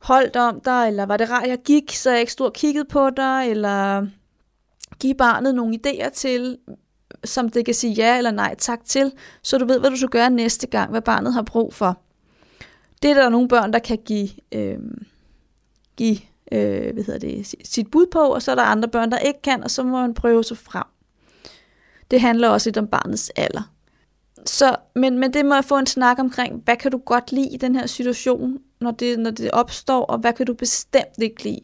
[0.00, 2.84] holdt om dig, eller var det rart, jeg gik, så jeg ikke stod og kiggede
[2.84, 4.06] på dig, eller
[5.00, 6.58] give barnet nogle idéer til,
[7.24, 10.08] som det kan sige ja eller nej tak til, så du ved, hvad du skal
[10.08, 12.00] gøre næste gang, hvad barnet har brug for.
[13.02, 14.78] Det er der nogle børn, der kan give, øh,
[15.96, 16.18] give
[16.52, 19.42] øh, hvad hedder det, sit bud på, og så er der andre børn, der ikke
[19.42, 20.84] kan, og så må man prøve sig frem.
[22.10, 23.72] Det handler også lidt om barnets alder.
[24.46, 27.48] Så, men, men det må jeg få en snak omkring, hvad kan du godt lide
[27.48, 31.44] i den her situation, når det, når det opstår, og hvad kan du bestemt ikke
[31.44, 31.60] lide?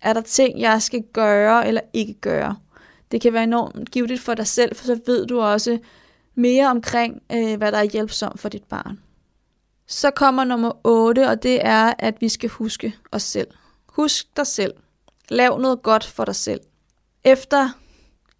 [0.00, 2.56] Er der ting, jeg skal gøre eller ikke gøre?
[3.10, 5.78] Det kan være enormt givet for dig selv, for så ved du også
[6.34, 8.98] mere omkring, øh, hvad der er hjælpsomt for dit barn.
[9.86, 13.48] Så kommer nummer 8, og det er, at vi skal huske os selv.
[13.92, 14.74] Husk dig selv.
[15.28, 16.60] Lav noget godt for dig selv.
[17.24, 17.68] Efter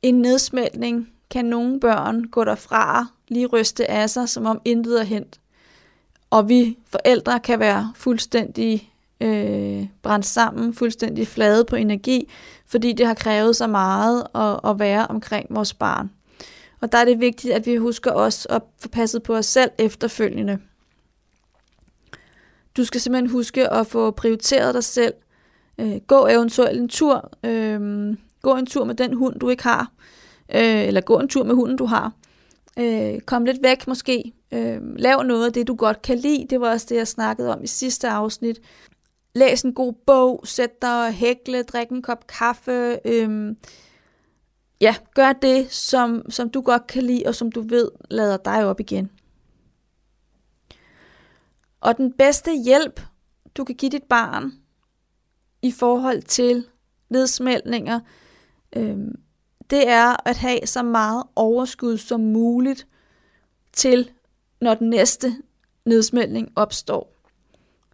[0.03, 5.05] en nedsmeltning kan nogle børn gå derfra, lige ryste af sig, som om intet er
[5.05, 5.41] hent.
[6.31, 12.29] Og vi forældre kan være fuldstændig øh, brændt sammen, fuldstændig flade på energi,
[12.67, 16.11] fordi det har krævet så meget at, at være omkring vores barn.
[16.81, 19.71] Og der er det vigtigt, at vi husker os at få passet på os selv
[19.79, 20.59] efterfølgende.
[22.77, 25.15] Du skal simpelthen huske at få prioriteret dig selv.
[25.79, 27.31] Øh, gå eventuelt en tur.
[27.45, 29.93] Øh, gå en tur med den hund, du ikke har.
[30.55, 32.13] Øh, eller gå en tur med hunden, du har.
[32.79, 34.33] Øh, kom lidt væk måske.
[34.53, 36.47] Øh, lav noget af det, du godt kan lide.
[36.51, 38.61] Det var også det, jeg snakkede om i sidste afsnit.
[39.35, 42.99] Læs en god bog, sæt dig og hækle, drik en kop kaffe.
[43.05, 43.57] Øh,
[44.81, 48.65] ja, gør det, som, som du godt kan lide, og som du ved lader dig
[48.65, 49.11] op igen.
[51.81, 53.01] Og den bedste hjælp,
[53.57, 54.53] du kan give dit barn
[55.62, 56.66] i forhold til
[57.11, 58.01] nedsmeltninger,
[58.77, 58.98] øh,
[59.70, 62.87] det er at have så meget overskud som muligt
[63.72, 64.11] til,
[64.61, 65.33] når den næste
[65.85, 67.12] nedsmeltning opstår.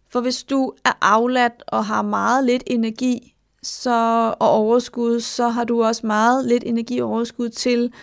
[0.09, 5.63] For hvis du er afladt og har meget lidt energi så, og overskud, så har
[5.63, 7.93] du også meget lidt energi og overskud til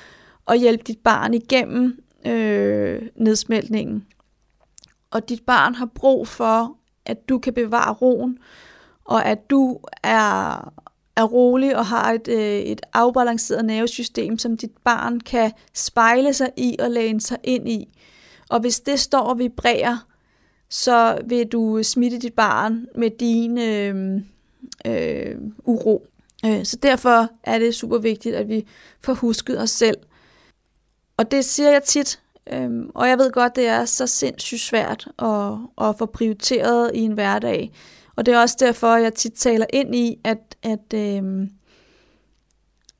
[0.49, 4.07] at hjælpe dit barn igennem øh, nedsmeltningen.
[5.11, 8.39] Og dit barn har brug for, at du kan bevare roen,
[9.09, 10.73] og at du er
[11.17, 16.51] er rolig og har et, øh, et afbalanceret nervesystem, som dit barn kan spejle sig
[16.57, 17.99] i og læne sig ind i.
[18.49, 20.07] Og hvis det står og vibrerer,
[20.71, 24.21] så vil du smitte dit barn med din øh,
[24.87, 26.07] øh, uro.
[26.47, 28.67] Øh, så derfor er det super vigtigt, at vi
[29.01, 29.97] får husket os selv.
[31.17, 32.21] Og det siger jeg tit,
[32.53, 35.53] øh, og jeg ved godt, det er så sindssygt svært at,
[35.89, 37.73] at få prioriteret i en hverdag.
[38.17, 41.49] Og det er også derfor, jeg tit taler ind i, at, at, øh,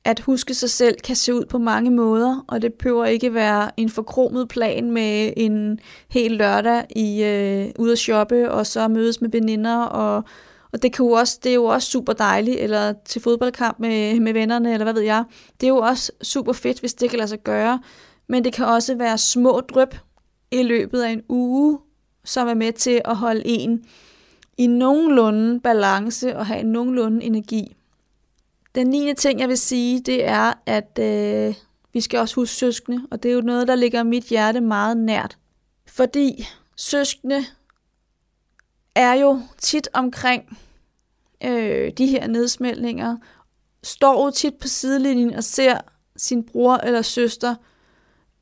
[0.05, 3.71] at huske sig selv kan se ud på mange måder, og det behøver ikke være
[3.77, 9.21] en forkromet plan med en hel lørdag i øh, ude at shoppe, og så mødes
[9.21, 10.23] med veninder, og,
[10.71, 14.19] og det, kan jo også, det er jo også super dejligt, eller til fodboldkamp med,
[14.19, 15.23] med vennerne, eller hvad ved jeg.
[15.61, 17.79] Det er jo også super fedt, hvis det kan lade sig gøre,
[18.29, 19.95] men det kan også være små drøb
[20.51, 21.79] i løbet af en uge,
[22.25, 23.85] som er med til at holde en
[24.57, 27.75] i nogenlunde balance og have en nogenlunde energi.
[28.75, 31.55] Den niende ting, jeg vil sige, det er, at øh,
[31.93, 34.97] vi skal også huske søskende, og det er jo noget, der ligger mit hjerte meget
[34.97, 35.37] nært.
[35.87, 37.45] Fordi søskende
[38.95, 40.59] er jo tit omkring
[41.43, 43.17] øh, de her nedsmeltninger,
[43.83, 45.77] står jo tit på sidelinjen og ser
[46.17, 47.55] sin bror eller søster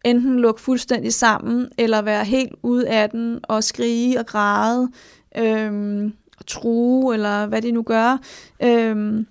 [0.06, 4.92] enten lukke fuldstændig sammen, eller være helt ude af den og skrige og græde,
[5.38, 6.14] øhm,
[6.48, 8.18] true, eller hvad de nu gør.
[8.64, 9.28] Øhm,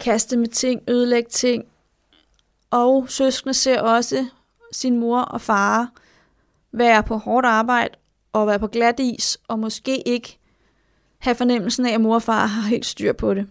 [0.00, 1.64] kaste med ting, ødelægge ting.
[2.70, 4.26] Og søskende ser også
[4.72, 5.92] sin mor og far
[6.72, 7.94] være på hårdt arbejde
[8.32, 10.38] og være på glat is, og måske ikke
[11.18, 13.46] have fornemmelsen af, at mor og far har helt styr på det.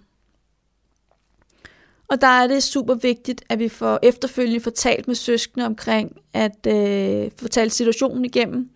[2.08, 6.68] Og der er det super vigtigt, at vi får efterfølgende fortalt med søskende omkring, at
[6.68, 8.70] øh, fortælle situationen igennem,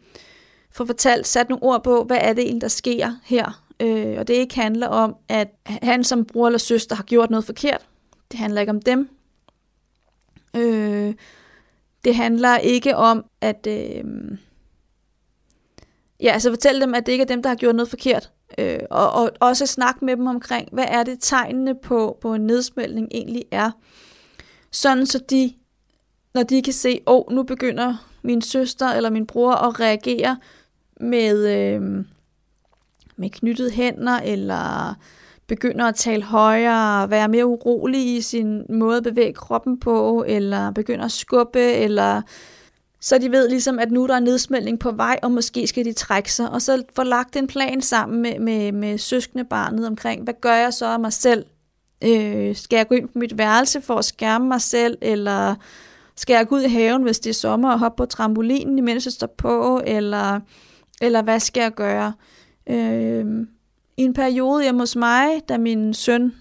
[0.71, 3.63] få fortalt, sat nogle ord på, hvad er det egentlig, der sker her.
[3.79, 7.45] Øh, og det ikke handler om, at han som bror eller søster har gjort noget
[7.45, 7.87] forkert.
[8.31, 9.09] Det handler ikke om dem.
[10.55, 11.13] Øh,
[12.03, 13.67] det handler ikke om, at...
[13.67, 14.03] Øh,
[16.19, 18.31] ja, altså fortælle dem, at det ikke er dem, der har gjort noget forkert.
[18.57, 22.41] Øh, og, og også snakke med dem omkring, hvad er det tegnene på, på en
[22.41, 23.71] nedsmeltning egentlig er.
[24.71, 25.53] Sådan så de,
[26.33, 30.37] når de kan se, åh, oh, nu begynder min søster eller min bror at reagere
[30.99, 32.05] med, øh,
[33.17, 34.95] med knyttede hænder, eller
[35.47, 40.71] begynder at tale højere, være mere urolig i sin måde at bevæge kroppen på, eller
[40.71, 42.21] begynder at skubbe, eller
[43.01, 45.93] så de ved ligesom, at nu der er nedsmeltning på vej, og måske skal de
[45.93, 50.23] trække sig, og så få lagt en plan sammen med, med, med søskende barnet omkring,
[50.23, 51.45] hvad gør jeg så af mig selv?
[52.03, 55.55] Øh, skal jeg gå ind på mit værelse for at skærme mig selv, eller
[56.15, 59.05] skal jeg gå ud i haven, hvis det er sommer, og hoppe på trampolinen, imens
[59.05, 60.39] jeg står på, eller,
[61.01, 62.13] eller hvad skal jeg gøre?
[62.69, 63.25] Øh,
[63.97, 66.33] I en periode hjemme hos mig, da min søn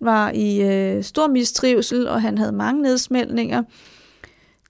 [0.00, 3.62] var i øh, stor mistrivsel, og han havde mange nedsmeltninger,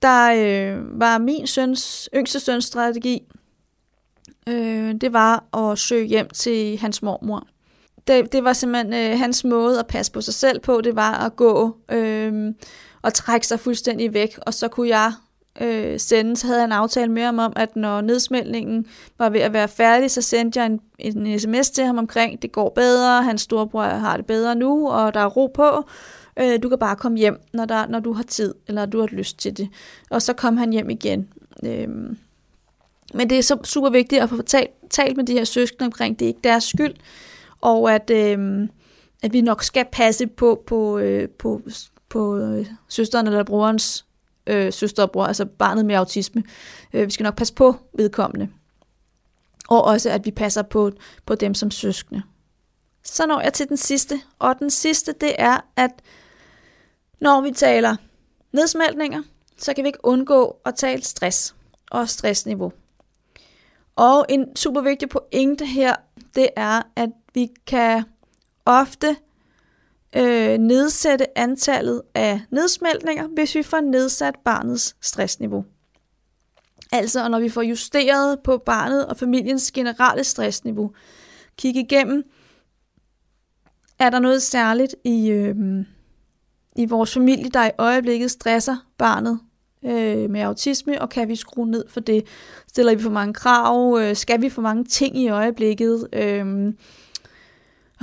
[0.03, 3.23] der øh, var min søns, yngste søns strategi,
[4.49, 7.47] øh, det var at søge hjem til hans mormor.
[8.07, 11.13] Det, det var simpelthen øh, hans måde at passe på sig selv på, det var
[11.27, 12.55] at gå øh,
[13.03, 15.13] og trække sig fuldstændig væk, og så kunne jeg
[15.61, 18.87] øh, sende, så havde jeg en aftale med ham om, at når nedsmeltningen
[19.19, 22.53] var ved at være færdig, så sendte jeg en, en sms til ham omkring, det
[22.53, 25.85] går bedre, hans storebror har det bedre nu, og der er ro på,
[26.37, 29.07] Øh, du kan bare komme hjem, når, der, når du har tid, eller du har
[29.07, 29.69] lyst til det.
[30.11, 31.29] Og så kom han hjem igen.
[31.65, 31.89] Øh,
[33.15, 36.19] men det er så super vigtigt at få talt, talt med de her søskende omkring,
[36.19, 36.95] det er ikke deres skyld,
[37.61, 38.69] og at, øh,
[39.23, 41.63] at vi nok skal passe på, på, øh, på,
[42.09, 44.07] på øh, søsteren eller brorens
[44.47, 46.43] øh, søster og bror, altså barnet med autisme.
[46.93, 48.49] Øh, vi skal nok passe på vedkommende.
[49.69, 50.91] Og også, at vi passer på,
[51.27, 52.23] på dem som søskende.
[53.05, 55.91] Så når jeg til den sidste, og den sidste, det er, at
[57.21, 57.97] når vi taler
[58.53, 59.23] nedsmeltninger,
[59.59, 61.55] så kan vi ikke undgå at tale stress
[61.91, 62.73] og stressniveau.
[63.97, 65.97] Og en super vigtig pointe her,
[66.35, 68.05] det er, at vi kan
[68.67, 69.17] ofte
[70.17, 75.65] øh, nedsætte antallet af nedsmeltninger, hvis vi får nedsat barnets stressniveau.
[76.93, 80.91] Altså når vi får justeret på barnet og familiens generelle stressniveau.
[81.57, 82.23] Kig igennem,
[83.99, 85.57] er der noget særligt i, øh,
[86.77, 89.41] i vores familie, der i øjeblikket stresser barnet
[89.85, 92.27] øh, med autisme, og kan vi skrue ned for det?
[92.69, 93.99] Stiller vi for mange krav?
[94.01, 96.09] Øh, skal vi for mange ting i øjeblikket?
[96.13, 96.73] Øh,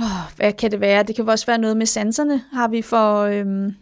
[0.00, 1.02] oh, hvad kan det være?
[1.02, 2.44] Det kan også være noget med sanserne.
[2.52, 3.22] Har vi for...
[3.22, 3.74] øhm,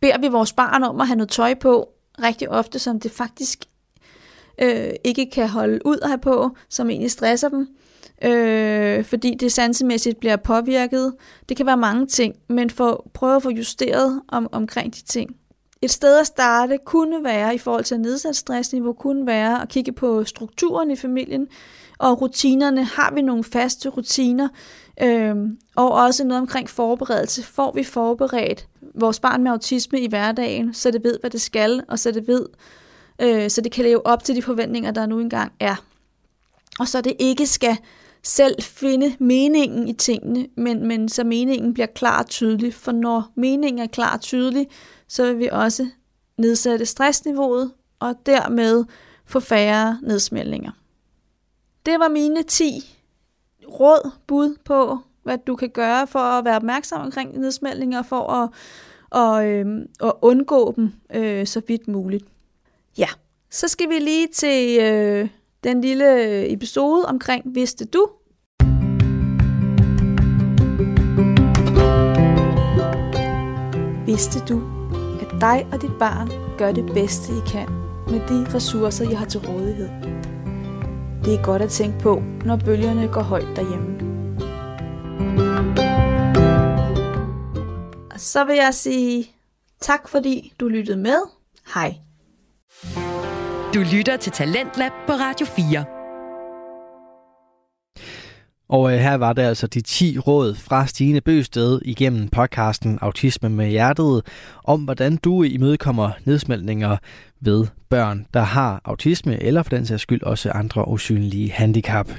[0.00, 1.88] beder vi vores barn om at have noget tøj på
[2.22, 3.64] rigtig ofte, som det faktisk
[4.58, 7.76] øh, ikke kan holde ud at have på, som egentlig stresser dem
[8.22, 11.14] øh, fordi det sansemæssigt bliver påvirket.
[11.48, 15.36] Det kan være mange ting, men for prøve at få justeret om, omkring de ting.
[15.82, 19.92] Et sted at starte kunne være, i forhold til nedsat stressniveau, kunne være at kigge
[19.92, 21.48] på strukturen i familien,
[21.98, 22.84] og rutinerne.
[22.84, 24.48] Har vi nogle faste rutiner?
[25.02, 27.42] Øhm, og også noget omkring forberedelse.
[27.42, 31.82] Får vi forberedt vores barn med autisme i hverdagen, så det ved, hvad det skal,
[31.88, 32.46] og så det ved,
[33.22, 35.84] øh, så det kan leve op til de forventninger, der nu engang er.
[36.78, 37.76] Og så det ikke skal
[38.22, 42.74] selv finde meningen i tingene, men, men så meningen bliver klar og tydelig.
[42.74, 44.66] For når meningen er klar og tydelig,
[45.08, 45.86] så vil vi også
[46.38, 48.84] nedsætte stressniveauet, og dermed
[49.26, 50.70] få færre nedsmeltninger.
[51.86, 52.98] Det var mine 10
[53.68, 58.50] råd, bud på, hvad du kan gøre for at være opmærksom omkring nedsmeltninger, for at,
[59.10, 59.66] og, øh,
[60.00, 62.24] at undgå dem øh, så vidt muligt.
[62.98, 63.08] Ja,
[63.50, 65.28] så skal vi lige til øh,
[65.64, 68.08] den lille episode omkring Vidste du?
[74.06, 74.62] Vidste du,
[75.20, 77.68] at dig og dit barn gør det bedste, I kan
[78.10, 80.15] med de ressourcer, I har til rådighed?
[81.26, 83.86] Det er godt at tænke på, når bølgerne går højt derhjemme.
[88.10, 89.30] Og så vil jeg sige
[89.80, 91.18] tak, fordi du lyttede med.
[91.74, 91.94] Hej.
[93.74, 95.84] Du lytter til Talentlab på Radio 4.
[98.68, 103.48] Og øh, her var det altså de 10 råd fra Stine Bøsted igennem podcasten Autisme
[103.48, 104.22] med Hjertet,
[104.64, 106.96] om hvordan du imødekommer nedsmeltninger
[107.40, 112.10] ved børn, der har autisme, eller for den sags skyld også andre usynlige handicap.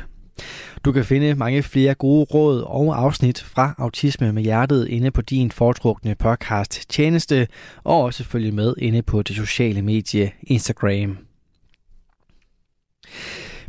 [0.85, 5.21] Du kan finde mange flere gode råd og afsnit fra Autisme med Hjertet inde på
[5.21, 7.47] din foretrukne podcast tjeneste,
[7.83, 11.17] og også følge med inde på det sociale medie Instagram.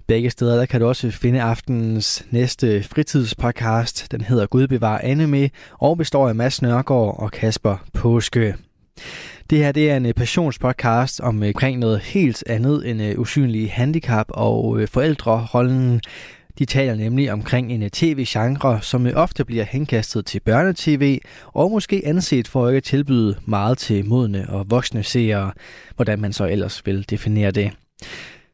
[0.07, 4.13] Begge steder der kan du også finde aftenens næste fritidspodcast.
[4.13, 8.55] Den hedder Gud bevar anime og består af Mads Nørgaard og Kasper Påske.
[9.51, 13.69] Det her det er en øh, passionspodcast øh, omkring noget helt andet end øh, usynlige
[13.69, 16.01] handicap og forældrerollen.
[16.59, 22.49] De taler nemlig omkring en tv-genre, som ofte bliver henkastet til børnetv, og måske anset
[22.49, 25.53] for at ikke tilbyde meget til modne og voksne seere,
[25.97, 27.71] hvordan man så ellers vil definere det.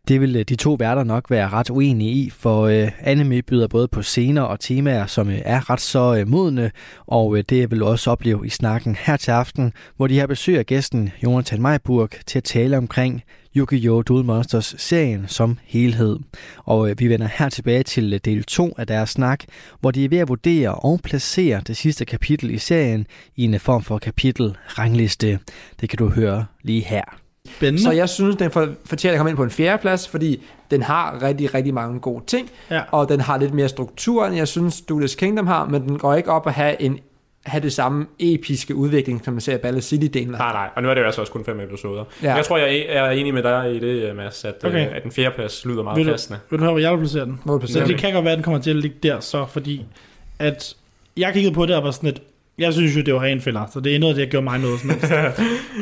[0.09, 3.69] Det vil øh, de to værter nok være ret uenige i, for øh, anime byder
[3.69, 6.71] både på scener og temaer, som øh, er ret så øh, modne,
[7.07, 10.27] og øh, det vil du også opleve i snakken her til aften, hvor de har
[10.27, 13.23] besøg af gæsten Jonathan Meiburg til at tale omkring
[13.57, 14.03] Yu-Gi-Oh!
[14.09, 16.19] Duel Monsters serien som helhed.
[16.59, 19.45] Og øh, vi vender her tilbage til øh, del 2 af deres snak,
[19.81, 23.61] hvor de er ved at vurdere og placere det sidste kapitel i serien i en
[23.61, 25.39] form for kapitel-rangliste.
[25.81, 27.24] Det kan du høre lige her.
[27.49, 27.83] Spændende.
[27.83, 30.83] Så jeg synes, den for, fortjener at komme ind på en fjerde plads, fordi den
[30.83, 32.83] har rigtig, rigtig mange gode ting, ja.
[32.91, 36.15] og den har lidt mere struktur, end jeg synes, Duelist Kingdom har, men den går
[36.15, 36.99] ikke op at have en
[37.47, 40.31] have det samme episke udvikling, som man ser i Battle City-delen.
[40.31, 42.05] Nej, nej, og nu er det jo altså også kun fem episoder.
[42.23, 42.35] Ja.
[42.35, 44.89] Jeg tror, jeg er enig med dig i det, Mads, at, okay.
[44.91, 46.39] at den fjerde plads lyder meget vil du, passende.
[46.51, 47.41] Vil du høre, hvor jeg vil placere den?
[47.45, 49.85] Hvor placere det kan godt være, at den kommer til at ligge der, så fordi
[50.39, 50.77] at
[51.17, 52.23] jeg kiggede på det og var sådan et,
[52.59, 54.81] jeg synes jo, det var ren filler, så det er noget, der gjorde mig noget.
[54.81, 54.97] Sådan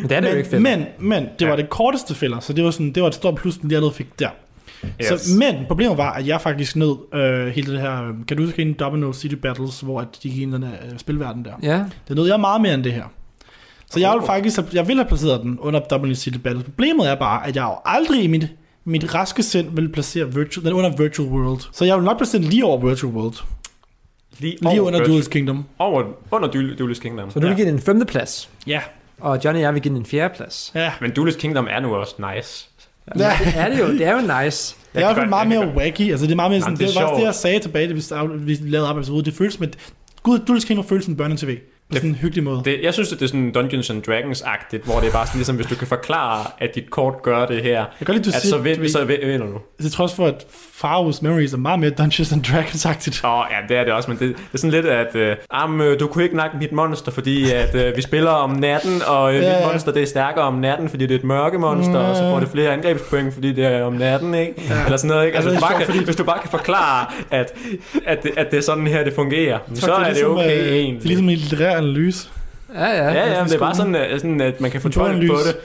[0.00, 0.76] men det er det men, jo ikke filler.
[0.76, 1.60] Men, men det var ja.
[1.60, 4.18] det korteste filler, så det var, sådan, det var et stort plus, den jeg fik
[4.18, 4.28] der.
[4.84, 5.20] Yes.
[5.20, 8.62] Så, men problemet var, at jeg faktisk nød øh, hele det her, kan du huske
[8.62, 11.52] en Domino City Battles, hvor at de gik ind i den her spilverden der?
[11.62, 11.84] Ja.
[12.08, 13.04] Det nød jeg meget mere end det her.
[13.90, 16.64] Så jeg vil faktisk jeg vil have placeret den under Domino City Battles.
[16.64, 18.48] Problemet er bare, at jeg jo aldrig i mit,
[18.84, 21.60] mit raske sind vil placere virtual, den under Virtual World.
[21.72, 23.34] Så jeg vil nok placere den lige over Virtual World.
[24.42, 25.64] Lige, lige under Duelist Kingdom.
[25.78, 27.30] Over, under Duelist Kingdom.
[27.30, 28.50] Så du vil give den en femte plads.
[28.66, 28.80] Ja.
[29.20, 30.72] Og Johnny og jeg vil give den en fjerde plads.
[30.74, 30.92] Ja.
[31.00, 32.68] Men Duelist Kingdom er nu også nice.
[33.18, 33.86] Ja, det er det jo.
[33.86, 34.76] Det er jo nice.
[34.92, 36.10] Det er i hvert fald meget mere wacky.
[36.10, 37.88] Altså, det er meget mere sådan, Jamen, det, det, er faktisk det, jeg sagde tilbage,
[37.88, 39.24] da vi, vi lavede episode.
[39.24, 39.78] Det føles som et...
[40.22, 41.58] Gud, Duelist Kingdom føles som børne-tv
[41.92, 42.62] på sådan en hyggelig måde.
[42.64, 45.38] Det, jeg synes, at det er sådan Dungeons and Dragons-agtigt, hvor det er bare sådan
[45.38, 48.30] ligesom, hvis du kan forklare, at dit kort gør det her, jeg kan lide, du
[48.34, 49.58] at siger, så, vind, så vinder du.
[49.78, 53.26] Det er trods for, at Faros Memories er meget mere Dungeons and Dragons-agtigt.
[53.26, 55.64] Åh, oh, ja, det er det også, men det, det er sådan lidt, at uh,
[55.64, 59.24] um, du kunne ikke nakke mit monster, fordi at, uh, vi spiller om natten, og
[59.24, 62.00] uh, ja, mit monster det er stærkere om natten, fordi det er et mørke monster,
[62.00, 62.08] ja.
[62.08, 64.54] og så får det flere angrebspoint, fordi det er om natten, ikke?
[64.70, 64.84] Ja.
[64.84, 65.36] Eller sådan noget, ikke?
[65.36, 66.04] Altså, altså, hvis, du bare kan, fordi...
[66.04, 67.52] hvis du bare kan forklare, at,
[68.06, 70.60] at, det, at det er sådan her, det fungerer, så, så er det, ligesom, okay
[70.60, 71.02] uh, egentlig.
[71.02, 72.28] Det er ligesom en litterær analyse.
[72.74, 73.12] Ja, ja.
[73.12, 74.88] Ja, ja, det er bare sådan, at, sådan, at man kan få
[75.28, 75.56] på det.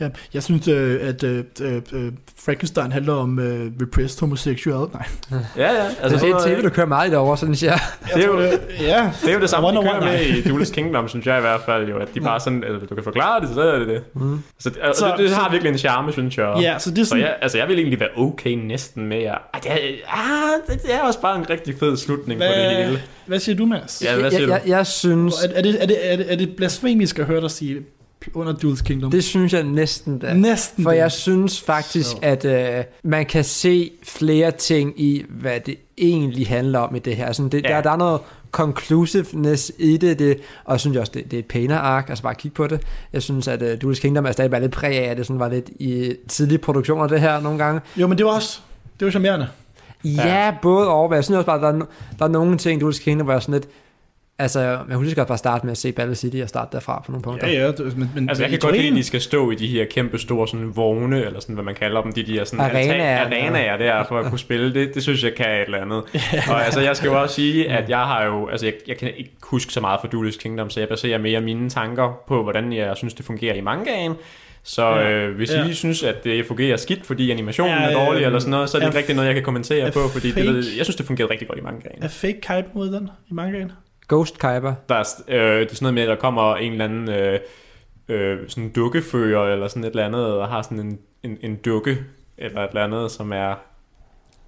[0.00, 2.12] Ja, jeg synes, øh, at øh, øh,
[2.44, 4.88] Frankenstein handler om øh, repressed homosexual.
[4.92, 5.06] Nej.
[5.56, 5.86] Ja, ja.
[6.02, 7.78] Altså, det er et tv, der kører meget over, synes jeg.
[8.14, 9.10] Det er jo det, ja.
[9.22, 11.60] det, er jo det samme, de kører med i Duelist Kingdom, synes jeg i hvert
[11.66, 11.88] fald.
[11.88, 14.02] Jo, at de bare sådan, altså, du kan forklare det, så er det det.
[14.14, 14.42] Mm.
[14.58, 16.58] Så, altså, så, det, det, har virkelig en charme, synes jeg.
[16.60, 17.22] Ja, så det er sådan...
[17.22, 19.38] Så jeg, altså, jeg vil egentlig være okay næsten med at...
[19.54, 19.76] Ah, det, er,
[20.08, 23.02] ah, det er også bare en rigtig fed slutning hvad, på det hele.
[23.26, 24.02] Hvad siger du, Mads?
[24.04, 24.52] Ja, hvad siger jeg, du?
[24.52, 25.34] Jeg, jeg synes...
[25.44, 27.82] Er, er, det, er, det, er, det, er det blasfemisk at høre dig sige
[28.34, 29.10] under Duels Kingdom?
[29.10, 30.34] Det synes jeg næsten da.
[30.34, 32.18] Næsten For jeg synes faktisk, så.
[32.22, 37.16] at øh, man kan se flere ting i, hvad det egentlig handler om i det
[37.16, 37.32] her.
[37.32, 37.68] Sådan det, ja.
[37.68, 38.20] der, der er noget
[38.52, 42.22] conclusiveness i det, det og jeg synes også, det, det er et pænere ark, altså
[42.22, 42.80] bare kigge på det.
[43.12, 45.40] Jeg synes, at uh, Duels Kingdom er stadig bare lidt præg af, at det sådan
[45.40, 47.80] var lidt i tidlige produktioner, det her nogle gange.
[47.96, 48.60] Jo, men det var også,
[49.00, 49.48] det var charmerende.
[50.04, 51.86] Ja, ja, både over, jeg synes også bare, der er,
[52.18, 53.68] der er nogle ting Duels Kingdom, hvor jeg sådan lidt,
[54.38, 57.02] Altså, jeg kunne lige godt bare starte med at se Battle City og starte derfra
[57.06, 57.48] på nogle punkter.
[57.48, 57.72] Ja, ja.
[57.96, 60.18] Men, men, altså, jeg kan godt lide, at de skal stå i de her kæmpe
[60.18, 64.04] store sådan, vogne, eller sådan, hvad man kalder dem, de der sådan, arenaer, arenaer der,
[64.08, 64.74] for at kunne spille.
[64.74, 66.02] Det, det synes jeg kan et eller andet.
[66.50, 69.10] og altså, jeg skal jo også sige, at jeg har jo, altså, jeg, jeg kan
[69.16, 72.72] ikke huske så meget fra Duelist Kingdom, så jeg baserer mere mine tanker på, hvordan
[72.72, 74.14] jeg synes, det fungerer i mangaen.
[74.62, 75.10] Så Ja.
[75.10, 75.66] øh, hvis Ja.
[75.68, 78.70] I synes, at det fungerer skidt, fordi animationen Ja, er dårlig øh, eller sådan noget,
[78.70, 80.76] så er det ikke rigtig noget, jeg kan kommentere er på, fordi det, fake- ved-
[80.76, 82.04] jeg synes, det fungerede rigtig godt i mange grene.
[82.04, 83.72] Er fake Kyber mod den i mange gange?
[84.08, 84.74] Ghost Kyber.
[84.88, 87.40] Der er, øh, det er sådan noget med, at der kommer en eller anden øh,
[88.08, 91.98] øh, sådan dukkefører eller sådan et eller andet, og har sådan en, en, en dukke
[92.38, 93.54] eller et eller andet, som er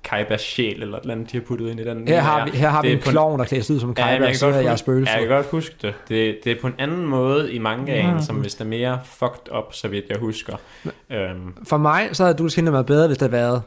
[0.04, 2.08] Kaibas sjæl eller et eller andet, de har puttet ind i den.
[2.08, 4.02] Her har vi, her har vi Det en klovn, der klæder sig ud som Ja,
[4.06, 5.12] Kyber, men og er godt jeg huske, spøgelse.
[5.12, 5.94] ja, jeg kan godt huske det.
[6.08, 6.38] det.
[6.44, 8.22] Det er på en anden måde i mangaen, Mm.
[8.22, 10.56] som hvis det er mere fucked up, så vidt jeg husker.
[11.10, 13.62] Øhm, For mig, så havde Duels Kingdom været bedre, hvis der havde været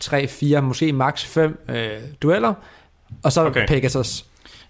[0.00, 1.88] 3, 4, måske max 5 øh,
[2.22, 2.54] dueller,
[3.22, 3.66] og så okay.
[3.66, 4.24] Pegasus.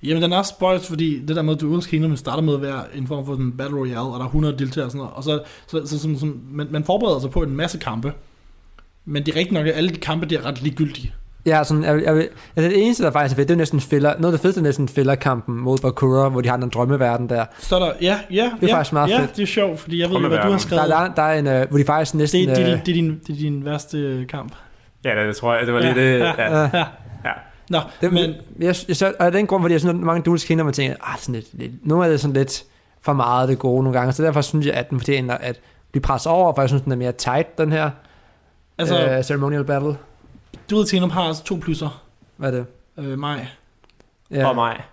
[0.04, 2.82] Jamen, den er også spøjs, fordi det der med Duels Kingdom starter med at være
[2.94, 5.12] en form for en Battle Royale, og der er 100 deltagere og sådan noget.
[5.14, 8.12] Og så, så, så, så, så man, man forbereder sig på en masse kampe.
[9.04, 11.12] Men det er rigtigt nok, at alle de kampe, de er ret ligegyldige.
[11.46, 14.14] Ja, sådan, jeg, jeg, altså det eneste, der faktisk er fedt, det er næsten filler,
[14.18, 17.44] noget af det fedeste er næsten fillerkampen mod Bakura, hvor de har den drømmeverden der.
[17.58, 19.36] Så er der, ja, ja, Det er ja, faktisk meget ja, fedt.
[19.36, 20.88] det er sjovt, fordi jeg ved ikke, hvad du har skrevet.
[20.88, 22.48] Der, der, der er en, øh, hvor de faktisk næsten...
[22.48, 24.52] det, det, er øh, din, det, er din, det er din værste øh, kamp.
[25.04, 26.18] ja, det, det tror jeg, det var lige det.
[26.18, 26.60] ja, Ja.
[26.60, 26.84] ja.
[27.24, 27.30] Ja.
[27.70, 30.22] Nå, Det, men jeg, jeg, så, og af den grund, fordi jeg synes, at mange
[30.22, 32.64] Duels Kingdom, man tænker, ah, sådan lidt, lidt, nogle af det er sådan lidt
[33.02, 35.60] for meget det gode nogle gange, så derfor synes jeg, at den fortjener at
[35.90, 37.90] blive presset over, for jeg synes, den er mere tight, den her
[38.78, 39.96] altså, øh, ceremonial battle.
[40.70, 42.02] Duels Kingdom har altså to plusser.
[42.36, 42.66] Hvad er det?
[42.98, 43.48] Øh, mig.
[44.30, 44.48] Ja.
[44.48, 44.84] Og mig.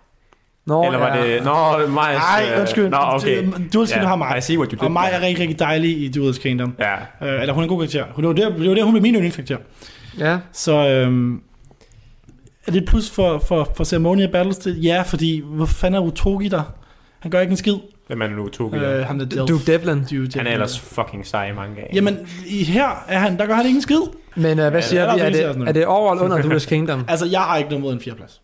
[0.66, 1.36] Nå, Eller var ja.
[1.36, 1.44] det...
[1.44, 2.14] Nå, mig.
[2.14, 2.90] Nej, undskyld.
[2.90, 3.48] Nå, okay.
[3.74, 4.44] Duels Kingdom har I mig.
[4.44, 4.84] see what you did.
[4.86, 6.76] Og mig er rigtig, rigtig dejlig i Duels Kingdom.
[6.80, 6.94] Ja.
[7.28, 8.06] Øh, eller hun er en god karakter.
[8.16, 9.58] Hun, det, var der, det var der, hun blev min yndlingskarakter.
[10.20, 10.40] Ja.
[10.52, 11.42] Så øhm,
[12.68, 14.58] er det et plus for, for, for Ceremonial Battles?
[14.58, 14.84] Det?
[14.84, 16.64] Ja, fordi hvor fanden er Utogi der?
[17.20, 17.76] Han gør ikke en skid.
[18.08, 18.78] Hvem er det nu, Tobi?
[18.78, 19.48] Øh, han er Delph.
[19.48, 20.04] Duke Devlin.
[20.04, 21.90] Duke Han er ellers fucking sej i mange gange.
[21.96, 24.02] Jamen, i her er han, der gør han ikke en skid.
[24.36, 25.38] Men øh, hvad Ja, siger der er vi?
[25.38, 27.06] Er det, er det over eller under Duels Kingdom?
[27.10, 28.42] Altså, jeg har ikke noget mod en fjerdeplads.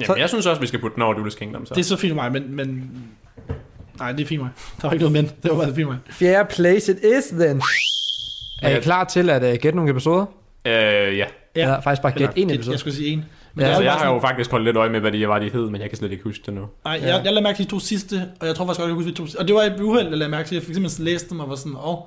[0.00, 1.66] Jamen, jeg synes også, vi skal putte den over Duelist Kingdom.
[1.66, 1.74] Så.
[1.74, 2.56] Det er så fint for mig, men...
[2.56, 2.90] men
[3.98, 4.50] nej, det er fint mig.
[4.82, 5.30] Der var ikke noget men.
[5.42, 5.98] Det var bare fint mig.
[6.10, 7.62] Fjerde place it is then.
[8.62, 10.26] Er I klar til at uh, gætte nogle episoder?
[10.66, 10.72] Øh,
[11.18, 11.24] ja.
[11.56, 11.62] Ja.
[11.62, 12.72] Eller faktisk bare gætte en det- episode?
[12.72, 13.24] Jeg skulle sige en.
[13.54, 15.38] Men Ja, Altså, jeg jeg, har jo faktisk holdt lidt øje med, hvad de var,
[15.38, 16.60] de hed, men jeg kan slet ikke huske det nu.
[16.84, 17.06] nej, Ja.
[17.06, 19.04] jeg, jeg lader mærke til de to sidste, og jeg tror faktisk godt, jeg kan
[19.04, 19.38] huske de to sidste.
[19.38, 20.54] Og det var et uheld, jeg lader mærke til.
[20.54, 21.98] Jeg fik simpelthen læst dem og var sådan, åh, oh,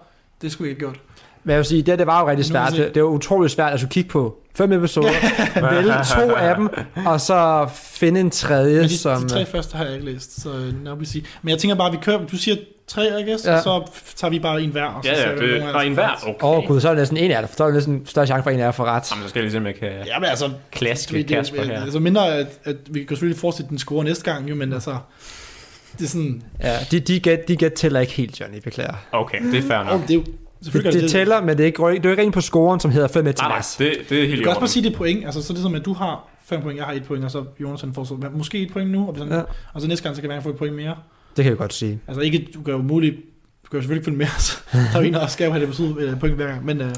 [0.42, 1.00] det skulle jeg ikke gjort.
[1.44, 2.72] Men jeg vil sige, det, det var jo rigtig svært.
[2.72, 5.10] Det, det var utroligt svært at skulle kigge på fem episoder,
[5.76, 6.70] vælge to af dem,
[7.06, 9.22] og så finde en tredje, Men de, som...
[9.22, 11.24] de tre første har jeg ikke læst, så øh, now we see.
[11.42, 12.56] Men jeg tænker bare, at vi kører, du siger
[12.88, 13.56] tre, I guess, Ja.
[13.56, 13.84] og så
[14.16, 14.84] tager vi bare en hver.
[14.84, 16.10] Og så Ja, ser ja, vi, det, og en hver.
[16.24, 16.34] Okay.
[16.44, 17.48] Åh oh, gud, så er det næsten en af jer.
[17.58, 19.12] Så er det næsten større chance for en af jer for ret.
[19.12, 21.82] Jamen, så skal jeg ligesom, jeg kan Ja, men altså, klaske det, Kasper det, her.
[21.82, 24.98] altså mindre, at, at vi kan selvfølgelig fortsætte den score næste gang, jo, men altså,
[25.98, 28.94] det er sådan, Ja, de, de, gæt, de gæt tæller ikke helt, Johnny, beklager.
[29.12, 30.02] Okay, det er fair oh, nok.
[30.02, 30.24] det er jo,
[30.66, 32.92] Det, selvfølgelig det tæller, men det er ikke, det er ikke rent på scoren, som
[32.92, 33.76] hedder 5 til Nej, Mads.
[33.76, 34.68] det, det er helt Du i kan også bare orden.
[34.68, 36.86] sige, det er point, altså så er det som, at du har 5 point, jeg
[36.86, 39.34] har 1 point, og så Jonas han får så måske 1 point nu, og, sådan,
[39.34, 39.42] Ja.
[39.74, 40.96] og så næste gang, så kan man få et point mere.
[41.38, 42.00] Det kan jeg godt sige.
[42.08, 43.16] Altså ikke, du kan jo muligt,
[43.66, 44.58] du kan jo selvfølgelig ikke følge med, så
[44.94, 46.96] der er en, der skal have det betydet, eller point hver gang, men uh, Det,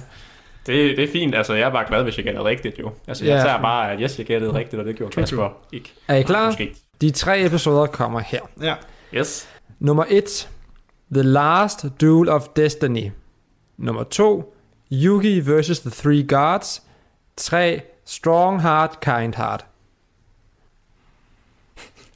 [0.97, 2.91] det er fint, altså jeg er bare glad, hvis jeg gætter rigtigt jo.
[3.07, 3.43] Altså jeg Ja.
[3.43, 5.93] tager bare, at yes, jeg gættede rigtigt, og det gjorde True, Kasper ikke.
[6.07, 6.45] Er I klar?
[6.45, 6.75] Måske.
[7.01, 8.39] De tre episoder kommer her.
[8.61, 8.73] ja.
[9.13, 9.47] Yes.
[9.79, 10.49] Nummer 1.
[11.13, 13.11] The Last Duel of Destiny.
[13.77, 14.55] Nummer 2.
[14.91, 15.79] Yugi vs.
[15.79, 16.81] The Three Gods.
[17.37, 17.81] 3.
[18.05, 19.65] Strong Heart, Kind Heart.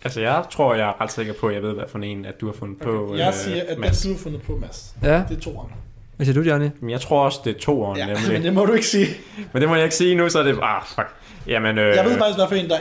[0.03, 2.41] Altså jeg tror, jeg er ret sikker på, at jeg ved, hvad for en, at
[2.41, 3.16] du har fundet på.
[3.16, 4.01] Jeg øh, siger, at den Mads.
[4.01, 5.72] du har fundet på, Mads, Ja, det er toeren.
[6.16, 6.70] hvad siger du, Johnny?
[6.80, 8.32] Men jeg tror også, det er toeren, Ja, nemlig.
[8.32, 9.07] men det må du ikke sige.
[9.53, 10.60] Men det må jeg ikke sige nu, så er det...
[10.62, 11.07] Ah, fuck.
[11.47, 12.78] Jamen, øh, Jeg ved faktisk, hvad for en, der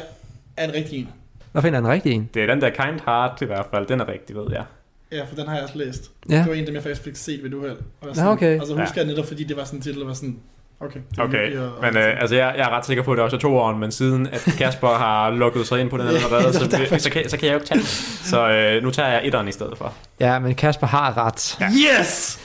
[0.56, 1.08] er en rigtig en.
[1.52, 2.30] Hvad finder den rigtige en?
[2.34, 3.86] det er den der Kind Heart i hvert fald.
[3.86, 4.64] Den er rigtig, ved jeg.
[5.12, 6.11] Ja, for den har jeg også læst.
[6.30, 6.36] Ja.
[6.36, 7.70] Det var en, af dem jeg faktisk fik set ved du her.
[8.00, 8.61] Og, Nå, okay.
[8.61, 10.36] og så husker jeg netop, fordi det var sådan en titel, der var sådan,
[10.80, 11.00] okay.
[11.11, 13.36] Det Okay, at- men øh, altså jeg, jeg er ret sikker på, at det også
[13.36, 16.64] er toeren, men siden at Kasper har lukket sig ind på den Ja, allerede, så,
[16.64, 16.98] er derfor.
[16.98, 17.86] så, kan, så kan jeg jo ikke tage den.
[18.24, 19.94] Så øh, nu tager jeg etteren i stedet for.
[20.20, 21.59] Ja, men Kasper har ret.
[21.62, 22.40] Yes!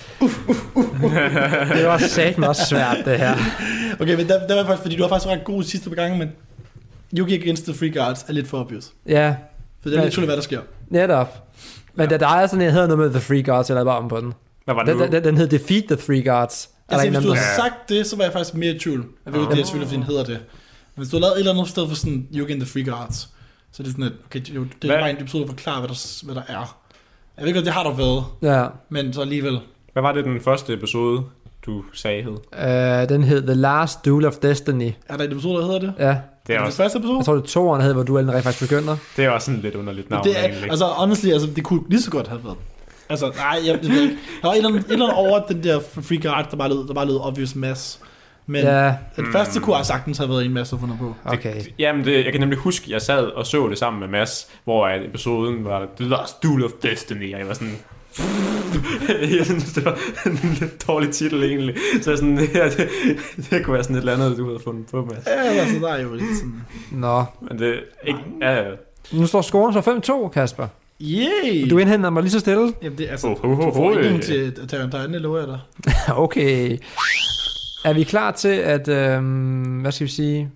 [1.76, 3.36] Det var satme også svært, det her.
[4.02, 6.18] Okay, men der, der var faktisk, fordi du har faktisk ret god sidste par gange,
[6.18, 6.32] men
[7.18, 8.92] Yugi Against the Free Guards er lidt for obvious.
[9.06, 9.36] Ja,
[9.84, 10.60] For det er lidt hvad der sker.
[10.90, 11.48] netop.
[11.96, 12.18] Men Ja.
[12.18, 14.20] der er sådan en, der hedder noget med The Three Gods, eller bare om på
[14.20, 14.34] den.
[14.66, 15.16] Hvad var det Den, nu?
[15.16, 16.70] den, den, hed Defeat the Three Gods.
[16.90, 17.56] Er der Altså, hvis du havde Ja.
[17.56, 19.06] sagt det, så var jeg faktisk mere i tvivl.
[19.26, 20.40] Jeg ved ikke, det er selvfølgelig, fordi den hedder det.
[20.96, 22.84] Men hvis du havde lavet et eller andet sted for sådan Yugi and the Free
[22.86, 23.16] Guards,
[23.72, 26.24] så er det sådan, at okay, det, det er en episode, der forklarer, hvad der,
[26.26, 26.78] hvad der er.
[27.38, 29.60] Jeg ved ikke, om det har der været, Ja, men så alligevel.
[29.94, 31.24] Hvad var det den første episode,
[31.66, 32.38] du sagde hed?
[33.04, 34.92] øh, den hed The Last Duel of Destiny.
[35.10, 35.94] Er der en episode, der hedder det?
[36.00, 36.18] Ja,
[36.48, 37.18] Det er, er det også, første episode?
[37.18, 38.98] jeg tror det er toeren, hed, hvor duellen rent faktisk begynder.
[39.18, 40.70] det er også sådan lidt underligt navn, det er, egentlig.
[40.70, 42.58] altså, honestly, altså, det kunne lige så godt have været.
[43.10, 44.16] Altså, nej, jeg, jeg ved ikke.
[44.42, 46.70] Der var et eller, andet, et eller andet over den der Free Guard, der bare
[46.70, 48.00] lød, der bare lød obvious mass.
[48.46, 48.96] Men ja.
[49.16, 51.16] Den første kunne jeg sagtens have været en masse, der fundet på.
[51.26, 51.56] okay.
[51.56, 54.08] Det, jamen, det, jeg kan nemlig huske, at jeg sad og så det sammen med
[54.08, 57.78] Mads, hvor at episoden var The Last Duel of Destiny, og jeg var sådan,
[59.38, 61.76] jeg synes, det var en lidt dårlig titel egentlig.
[62.02, 62.90] Så sådan, det, her, det,
[63.50, 65.26] det kunne være sådan et eller andet, du havde fundet på, Mads.
[65.28, 66.62] Ja, altså, der er jo lidt sådan...
[66.92, 68.20] Nå, Men det ikke...
[68.42, 68.72] Ja, ja.
[69.12, 70.68] nu står scoren så 5-2, Kasper.
[71.02, 71.70] Yay!
[71.70, 72.74] Du indhenter mig lige så stille.
[72.82, 73.28] Jamen, det er altså...
[73.28, 75.48] Oh, oh, oh, Du får oh, ikke nogen til at tage dig, det lover jeg
[75.48, 75.60] dig.
[76.26, 76.78] okay.
[77.86, 80.50] Er vi klar til at, øhm, hvad skal vi sige,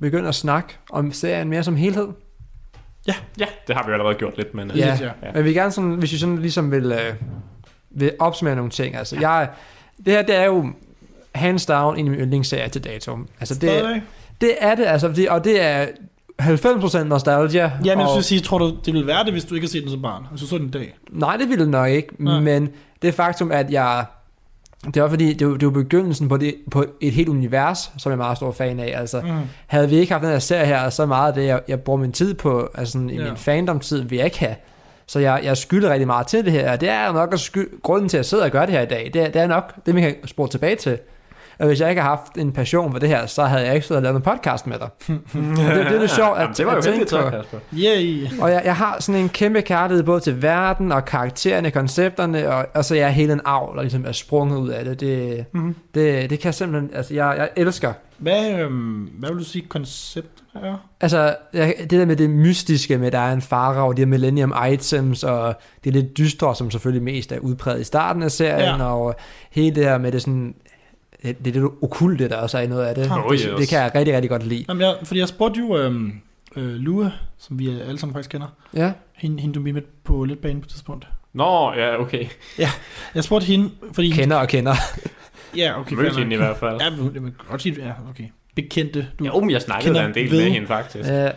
[0.00, 2.08] begynde at snakke om serien mere som helhed?
[3.38, 4.70] Ja, det har vi jo allerede gjort lidt, men...
[4.70, 4.84] øh, Ja.
[4.84, 5.12] synes jeg.
[5.22, 5.26] Ja.
[5.32, 7.14] Men vi vil gerne sådan, hvis vi sådan ligesom vil, øh,
[7.90, 8.96] vil opsummere nogle ting.
[8.96, 9.30] Altså, ja.
[9.30, 9.48] jeg,
[10.04, 10.66] det her, det er jo
[11.34, 13.18] hands down en af mine yndlingsserier til dato.
[13.40, 14.02] Altså, det, Stadigvæk?
[14.40, 15.86] det er det, altså, det, og det er
[16.42, 17.62] 90% nostalgia.
[17.62, 19.66] Ja, men jeg og, skulle sige, tror du, det ville være det, hvis du ikke
[19.66, 20.26] har set den som barn?
[20.30, 20.94] Hvis du så den i dag?
[21.10, 22.40] Nej, det ville det nok ikke, Nej.
[22.40, 22.68] men
[23.02, 24.04] det faktum, at jeg...
[24.86, 27.92] Det er også fordi, det jo, det jo begyndelsen på, det, på et helt univers,
[27.98, 28.98] som jeg er meget stor fan af.
[29.00, 29.28] Altså, Mm.
[29.66, 31.98] havde vi ikke haft den her serie her, så meget af det, jeg, jeg bruger
[32.00, 33.24] min tid på, altså sådan, i Ja.
[33.24, 34.54] min fandom-tid, vil jeg ikke have.
[35.06, 37.80] Så jeg, jeg skylder rigtig meget til det her, og det er nok også sky-
[37.82, 39.10] grunden til, at jeg sidder og gør det her i dag.
[39.14, 40.98] Det, er- det er nok det, man kan spore tilbage til.
[41.62, 43.86] Og hvis jeg ikke har haft en passion for det her, så havde jeg ikke
[43.86, 44.88] siddet og lavet en podcast med dig.
[45.08, 45.16] og
[45.74, 47.30] det, det er det sjovt at, Jamen, det var jo at tænke på.
[47.30, 47.58] Kasper.
[47.74, 48.26] Yay!
[48.40, 52.66] Og jeg, jeg har sådan en kæmpe kærlighed både til verden og karaktererne, koncepterne, og,
[52.74, 55.00] og så jeg er hele en avl, der ligesom er sprunget ud af det.
[55.00, 55.74] Det, Mhm.
[55.94, 57.92] det, det kan jeg simpelthen, altså jeg, jeg elsker.
[58.18, 60.88] Hvad, øhm, hvad vil du sige, koncept er?
[61.00, 64.06] Altså, det der med det mystiske med, at der er en farao, og de her
[64.06, 65.54] Millennium Items, og
[65.84, 68.84] det er lidt dystre, som selvfølgelig mest er udpræget i starten af serien, Ja.
[68.84, 69.14] og
[69.50, 70.54] hele det her med det sådan,
[71.22, 73.10] det, det er det okulte, der også er i noget af det.
[73.12, 73.58] Oh, det, yes.
[73.58, 74.64] det kan jeg rigtig, rigtig godt lide.
[74.68, 76.12] Jamen, jeg, fordi jeg spurgte jo øhm,
[76.56, 78.46] øh, Lue, som vi alle sammen faktisk kender.
[78.74, 81.06] Ja, Hende, hende du med på lidt bane på et tidspunkt.
[81.32, 82.26] Nå, ja, okay.
[83.14, 84.10] Jeg spurgte hende, fordi...
[84.10, 84.74] kender og kender.
[85.56, 85.96] Ja, okay.
[85.96, 86.80] Mødte hende i hvert fald.
[86.80, 88.24] Ja, jeg vil godt sige, ja, okay.
[88.56, 89.06] Bekendte.
[89.18, 90.38] Du, Jo, men jeg snakkede da en del ved.
[90.42, 91.10] med hende, faktisk.
[91.10, 91.32] Øh, øhm,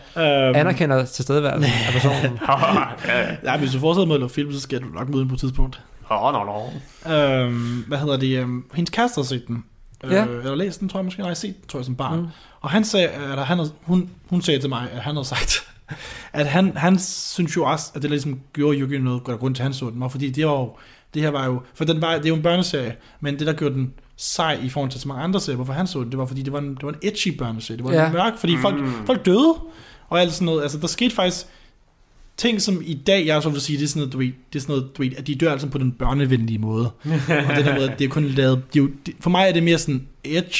[0.56, 2.38] anerkender tilstedeværelsen af personen.
[2.48, 3.36] ja, ja.
[3.44, 5.34] Ja, hvis du fortsætter med at lave film, så skal du nok møde hende på
[5.34, 5.80] et tidspunkt.
[6.10, 7.12] Åh, nå, nå.
[7.14, 8.38] Øhm, hvad hedder det?
[8.38, 9.64] Øhm, hendes kæreste har set den.
[10.04, 10.26] Ja.
[10.26, 11.22] Øh, eller læst den, tror jeg måske.
[11.22, 12.20] Nej, set den, tror jeg, som barn.
[12.20, 12.26] Mm.
[12.60, 15.68] Og han sagde, at han, havde- hun, hun sagde til mig, at han havde sagt,
[16.32, 19.62] at han, han synes jo også, at det ligesom gjorde Yugi noget godt grund til,
[19.62, 20.72] at han så den, var, fordi det var jo,
[21.14, 23.52] det her var jo, for den var, det er jo en børneserie, men det der
[23.52, 26.18] gjorde den sej i forhold til så mange andre serier, hvorfor han så den, det
[26.18, 28.02] var fordi, det var en, det var en edgy børneserie, det var Ja.
[28.04, 28.12] ja.
[28.12, 29.06] mørk, fordi folk, Mm.
[29.06, 29.54] folk døde,
[30.08, 31.46] og alt sådan noget, altså der skete faktisk
[32.36, 34.58] ting, som i dag, jeg så vil sige, det er sådan noget, du ved, det
[34.58, 36.90] er sådan noget, du ved, at de dør altså på den børnevenlige måde.
[37.48, 39.52] og det der at det er kun lavet, det er jo, det, for mig er
[39.52, 40.58] det mere sådan edge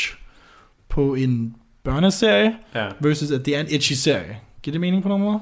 [0.89, 2.87] på en børneserie, Ja.
[3.01, 4.39] versus at det er en edgy serie.
[4.63, 5.41] Giver det mening på nogen måde?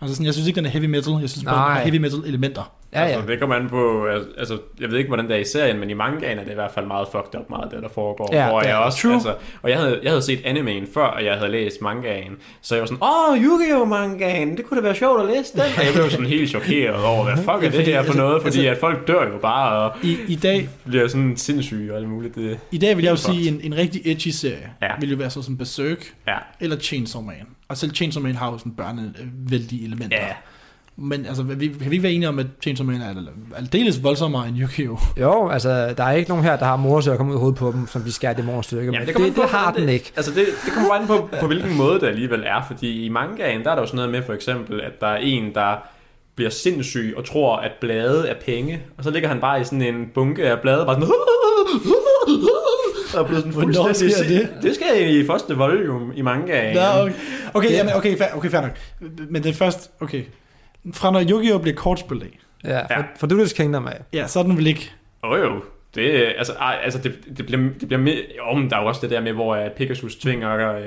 [0.00, 1.96] Altså sådan, jeg synes ikke, den er heavy metal, jeg synes bare, den har heavy
[1.96, 2.72] metal elementer.
[2.92, 3.06] Ja, ja.
[3.06, 4.06] Altså, det kommer an på,
[4.38, 6.54] altså- jeg ved ikke, hvordan det er i serien, men i mangaen er det i
[6.54, 8.28] hvert fald meget fucked up, meget af det, der foregår.
[8.32, 9.14] Ja, hvor jeg ja, også, true.
[9.14, 12.32] altså, og jeg havde, jeg havde set animeen før, og jeg havde læst mangaen,
[12.62, 13.88] så jeg var sådan, åh, Yu-Gi-Oh!
[13.88, 15.60] mangaen, det kunne da være sjovt at læse den.
[15.60, 18.42] Og jeg blev sådan helt chokeret over, hvad fuck er det her for altså- noget,
[18.42, 21.98] fordi altså- at folk dør jo bare, og I, i, dag, bliver sådan sindssyge og
[21.98, 22.34] alt muligt.
[22.34, 24.90] Det, I dag vil jeg jo sige, en, en rigtig edgy serie Ja.
[25.00, 27.36] vil jo være så som Berserk ja, eller Chainsaw Man.
[27.68, 30.16] Og selv Chainsaw Man har jo sådan børnevældige elementer.
[30.20, 30.28] ja.
[31.00, 33.14] Men altså, vi, kan vi ikke være enige om, at Chainsaw Man er
[33.56, 34.98] aldeles voldsommere end Yu-Gi-Oh!
[35.20, 37.40] Jo, altså, der er ikke nogen her, der har mor til at komme ud af
[37.40, 38.84] hovedet på dem, som vi skærer det stykke.
[38.84, 40.12] Jamen, men det, kommer det, an det på, har den det, ikke.
[40.16, 43.08] Altså det, det kommer bare an på, på hvilken måde det alligevel er, fordi i
[43.08, 45.74] mangaen, der er der jo sådan noget med for eksempel, at der er en, der
[46.34, 49.82] bliver sindssyg og tror, at blade er penge, og så ligger han bare i sådan
[49.82, 51.08] en bunke af blade, bare sådan,
[53.14, 54.48] og er blevet sådan Hvornår fuldstændig sker det?
[54.62, 56.76] Det sker i første volume i mangaen.
[56.76, 57.12] Nå, okay.
[57.54, 58.70] Okay, Det- jamen, okay, fair, okay, fair nok.
[59.30, 60.22] Men det er først, okay.
[60.94, 61.60] Fra når Yu-Gi-Oh!
[61.62, 63.02] bliver kortspillet af, Ja, for, Ja.
[63.18, 64.00] for Duelist Kingdom af.
[64.12, 64.90] ja, så er den vel ikke...
[65.22, 65.52] Oh, jo,
[65.94, 68.86] det, altså, ej, altså det, det, bliver, det bliver mere, jo, men der er jo
[68.88, 70.82] også det der med, hvor at Pegasus tvinger øh,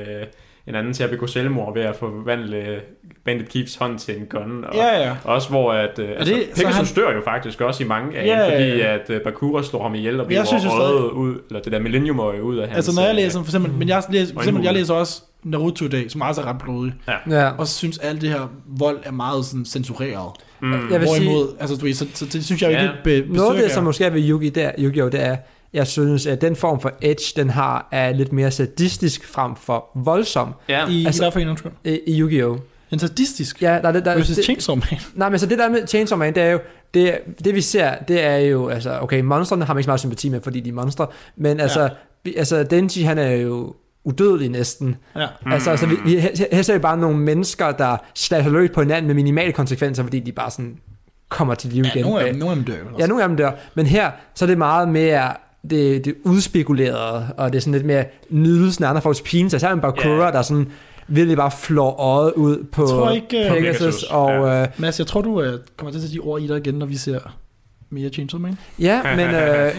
[0.68, 2.82] en anden til at begå selvmord ved at forvandle
[3.26, 4.64] Bandit Keeps hånd til en gun.
[4.64, 5.16] Og, Ja, ja.
[5.24, 8.26] Også hvor at, øh, altså, det- Pegasus han- dør jo faktisk også i mange af,
[8.28, 8.94] Ja, ja, fordi ja.
[8.94, 10.44] at øh, Bakura slår ham ihjel og bliver
[10.80, 12.76] røget ud, eller det der millennium ud af hans...
[12.76, 15.22] Altså, når jeg øh, læser, for eksempel, men jeg læser, for eksempel, jeg læser også
[15.44, 16.94] Naruto i dag, som også er ret blodig,
[17.30, 17.50] Ja.
[17.50, 20.32] og så synes alt det her vold er meget sådan censureret.
[20.62, 22.82] Mm, Jeg vil sige, Hvorimod, altså, du ved, så, så, det synes jeg jo Ja.
[22.82, 23.74] ikke, be, noget af det, besøger.
[23.74, 25.12] som måske er ved Yugi der, Yu-Gi-Oh!
[25.12, 25.38] det er,
[25.74, 29.86] jeg synes, at den form for edge, den har, er lidt mere sadistisk frem for
[29.96, 30.88] voldsom ja.
[30.88, 31.72] I, altså- altså, i, i, undskyld.
[31.86, 32.58] i, i Yu-Gi-Oh!
[32.92, 33.62] En sadistisk.
[33.62, 35.00] Ja, der, er det, der, Versus det, Chainsaw Man.
[35.16, 36.60] nej, men så det der med Chainsaw Man, det er jo,
[36.94, 40.00] det, det vi ser, det er jo, altså, okay, monstrene har man ikke så meget
[40.00, 41.90] sympati med, fordi de er monstre, men altså,
[42.24, 44.96] vi, altså Denji, han er jo udødelig næsten.
[45.16, 45.28] Ja.
[45.46, 45.52] Mm.
[45.52, 46.20] Altså, altså, vi, vi,
[46.52, 50.20] her, ser vi bare nogle mennesker, der slasher løs på hinanden med minimale konsekvenser, fordi
[50.20, 50.78] de bare sådan
[51.30, 52.04] kommer til liv ja, igen.
[52.06, 53.00] nogle af bag- dem, nogle af dem dør.
[53.00, 53.52] Ja, nogle af dem dør.
[53.76, 55.34] Men her, så er det meget mere
[55.70, 59.50] det, det udspekulerede, og det er sådan lidt mere nydelsen af andre folks pine.
[59.50, 60.32] Så er en Bakura, Ja.
[60.32, 60.68] der sådan
[61.08, 64.62] virkelig bare flår øjet ud på Jeg tror ikke, øh, Pegasus, Pegasus, og ja.
[64.62, 66.86] øh, Mads, jeg tror, du uh, kommer til at de ord i dig igen, når
[66.86, 67.20] vi ser
[67.90, 68.58] mere Chainsaw Man.
[68.80, 69.72] Ja, men øh,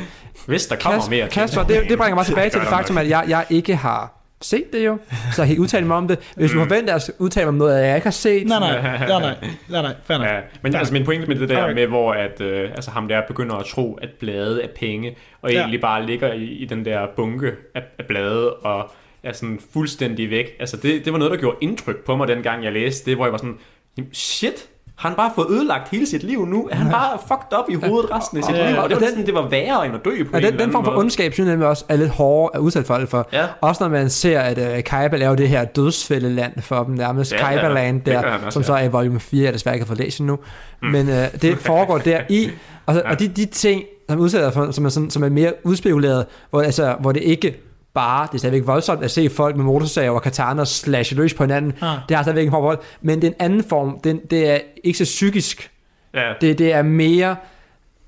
[0.47, 3.09] Hvis der kommer Kasper, mere Kasper det, det bringer mig tilbage til det faktum, at
[3.09, 6.19] jeg, jeg ikke har set det jo, så jeg kan ikke udtale mig om det.
[6.37, 9.09] Hvis du forventer at udtale mig om noget, jeg ikke har set, Nej, nej, nej,
[9.09, 9.35] nej,
[9.69, 10.27] nej, nej, fair nok.
[10.27, 11.75] Ja, men altså min pointe med det der Alright.
[11.75, 15.51] med, hvor at, øh, altså ham der begynder at tro, at blade er penge, og
[15.53, 15.59] Ja.
[15.59, 18.91] egentlig bare ligger i, i den der bunke af, af blade, og
[19.23, 20.47] er sådan fuldstændig væk.
[20.61, 23.25] Altså det, det var noget, der gjorde indtryk på mig, dengang jeg læste det, hvor
[23.27, 23.59] jeg var sådan,
[23.97, 24.69] "Jamen, shit,
[25.03, 26.69] har han bare fået ødelagt hele sit liv nu?
[26.71, 28.71] Er han bare fucked up i hovedet resten af sit Ja.
[28.71, 28.79] liv?
[28.81, 30.73] Og det var sådan, det var værre end at dø på Og en den, den
[30.73, 33.29] form for ondskab, synes jeg også er lidt hårdere at udsætte folk for.
[33.33, 33.47] Ja.
[33.61, 37.37] Også når man ser, at uh, Kaiba laver det her dødsfældeland for dem, nærmest Ja,
[37.37, 37.59] ja, ja.
[37.61, 39.99] Kaiba-land der, han også, som så er i volume 4, jeg desværre ikke har fået
[39.99, 40.39] læst endnu.
[40.83, 40.89] Mm.
[40.89, 42.51] Men uh, det foregår der i,
[42.87, 45.53] og, så, og de, de ting, som udsætter for, som er, sådan, som er mere
[45.65, 47.63] udspekuleret, hvor, altså, hvor det ikke
[47.95, 51.43] bare, det er stadigvæk voldsomt at se folk med motorsager og katana slashe løs på
[51.43, 51.73] hinanden.
[51.81, 51.99] Ah.
[52.09, 54.01] Det har stadigvæk en form for vold, men det er en anden form.
[54.05, 55.71] Det, det er ikke så psykisk.
[56.15, 56.33] Ja.
[56.41, 57.37] Det, det er mere...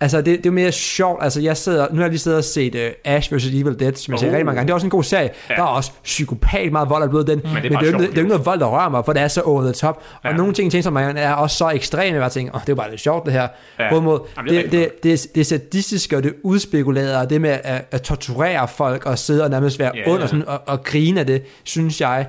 [0.05, 1.23] Altså, det, det er mere sjovt.
[1.25, 1.87] Altså, jeg sidder...
[1.91, 3.47] Nu har jeg lige siddet og set uh, Ash vs.
[3.47, 4.33] Evil Dead, som jeg ser Oh.
[4.33, 4.67] rigtig mange gange.
[4.67, 5.31] Det er også en god serie.
[5.51, 5.55] Ja.
[5.55, 7.41] Der er også psykopat meget vold og i den.
[7.45, 8.67] Men det er det, bare det, er sjovt, det er jo ikke noget vold, der
[8.67, 10.03] rører mig, for det er så over the top.
[10.23, 10.37] Og Ja.
[10.37, 12.73] nogle ting, ting som man er også så ekstreme, at jeg tænker, åh, det er
[12.73, 13.49] jo bare lidt sjovt, det her.
[13.79, 13.91] Ja.
[13.91, 17.19] Både mod, Jamen, det er det, det, det, det, er sadistiske, og det er udspekulerede,
[17.21, 20.13] og det med at, at torturere folk, og sidde og nærmest være yeah.
[20.15, 22.27] under sådan, og, og grine af det, synes jeg,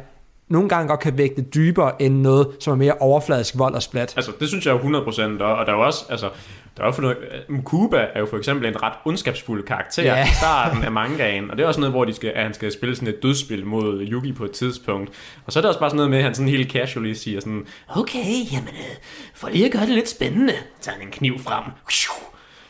[0.49, 4.13] nogle gange godt kan vægte dybere end noget, som er mere overfladisk vold og splat.
[4.15, 6.29] Altså, det synes jeg jo 100%, og, og der er jo også, altså,
[6.77, 7.17] der er jo for noget,
[7.49, 10.23] Mkuba er jo for eksempel en ret ondskabsfuld karakter Ja.
[10.25, 12.71] i starten af mangaen, og det er også noget, hvor de skal, at han skal
[12.71, 15.09] spille sådan et dødsspil mod Yugi på et tidspunkt.
[15.45, 17.39] Og så er det også bare sådan noget med, at han sådan helt casually siger
[17.39, 17.65] sådan,
[17.95, 18.95] okay, jamen, øh,
[19.35, 21.63] for lige at gøre det lidt spændende, tager han en kniv frem,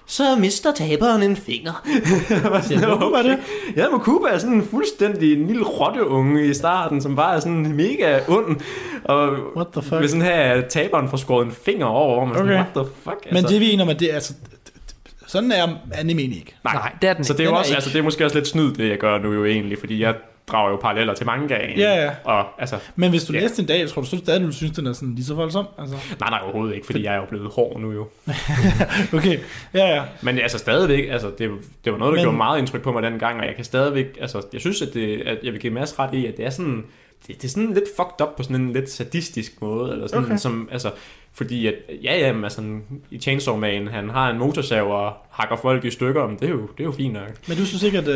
[0.07, 1.83] så mister taberen en finger.
[2.95, 3.37] Mkuba er det?
[3.75, 7.75] Ja, Mkuba er sådan en fuldstændig en lille rotteunge i starten, som bare er sådan
[7.75, 8.59] mega ond.
[9.03, 10.01] Og What the fuck?
[10.01, 12.55] Vil sådan have taberen får skåret en finger over, hvor man sådan, Okay.
[12.55, 13.15] what the fuck?
[13.25, 14.33] Altså, Men det er vi om, at det er altså...
[15.27, 16.55] Sådan er anime ikke.
[16.63, 16.73] nej.
[16.73, 17.37] Nej, det er den Så ikke.
[17.37, 17.75] det er, jo Den er også, ikke.
[17.75, 20.15] altså, det er måske også lidt snyd, det jeg gør nu jo egentlig, fordi jeg
[20.47, 21.77] drager jo paralleller til mangaen.
[21.79, 22.11] Ja, ja.
[22.23, 23.39] Og altså, Men hvis du Ja.
[23.39, 25.65] læste en dag, tror du så stadig, du synes, den er sådan lige så voldsom?
[25.79, 28.07] Altså, nej, nej, overhovedet ikke, fordi jeg er jo blevet hård nu jo.
[29.17, 29.39] okay,
[29.73, 30.03] ja, ja.
[30.21, 31.51] Men altså stadigvæk, altså det,
[31.85, 34.17] det var noget, der Men- gjorde meget indtryk på mig dengang, og jeg kan stadigvæk,
[34.21, 36.49] altså jeg synes, at, det, at jeg vil give Mads ret i, at det er
[36.49, 36.83] sådan,
[37.27, 40.25] det, det er sådan lidt fucked up på sådan en lidt sadistisk måde, eller sådan,
[40.25, 40.37] Okay.
[40.37, 40.91] som, altså,
[41.33, 41.73] fordi at,
[42.03, 42.79] ja, ja, men altså,
[43.11, 46.49] i Chainsaw Man, han har en motorsav og hakker folk i stykker, men det er
[46.49, 47.47] jo, det er jo fint nok.
[47.47, 48.07] Men du synes ikke, at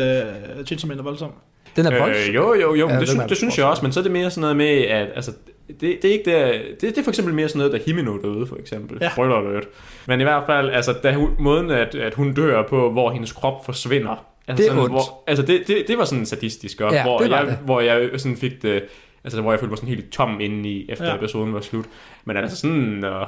[0.58, 1.30] uh, Chainsaw Man er voldsom?
[1.76, 2.28] Den er voldsom.
[2.28, 4.12] Øh, jo, jo, jo, Ja, det, er det synes jeg også, men så er det
[4.12, 5.32] mere sådan noget med, at altså,
[5.68, 8.16] det, det er ikke der, det, det er for eksempel mere sådan noget, da Himeno
[8.18, 8.98] døde, for eksempel.
[9.00, 9.10] Ja.
[9.10, 9.64] Spoiler alert.
[10.06, 13.32] Men i hvert fald, altså, da hun, måden, at, at hun dør på, hvor hendes
[13.32, 14.24] krop forsvinder.
[14.48, 14.92] Altså, Det er sådan, ondt.
[14.92, 17.58] hvor, altså, det, det, det var sådan sadistisk, og Ja, hvor, jeg, det.
[17.64, 18.82] hvor jeg sådan fik det,
[19.24, 21.14] altså, hvor jeg følte mig sådan helt tom indeni, efter Ja.
[21.14, 21.84] episoden var slut.
[22.24, 23.26] Men altså sådan, uh,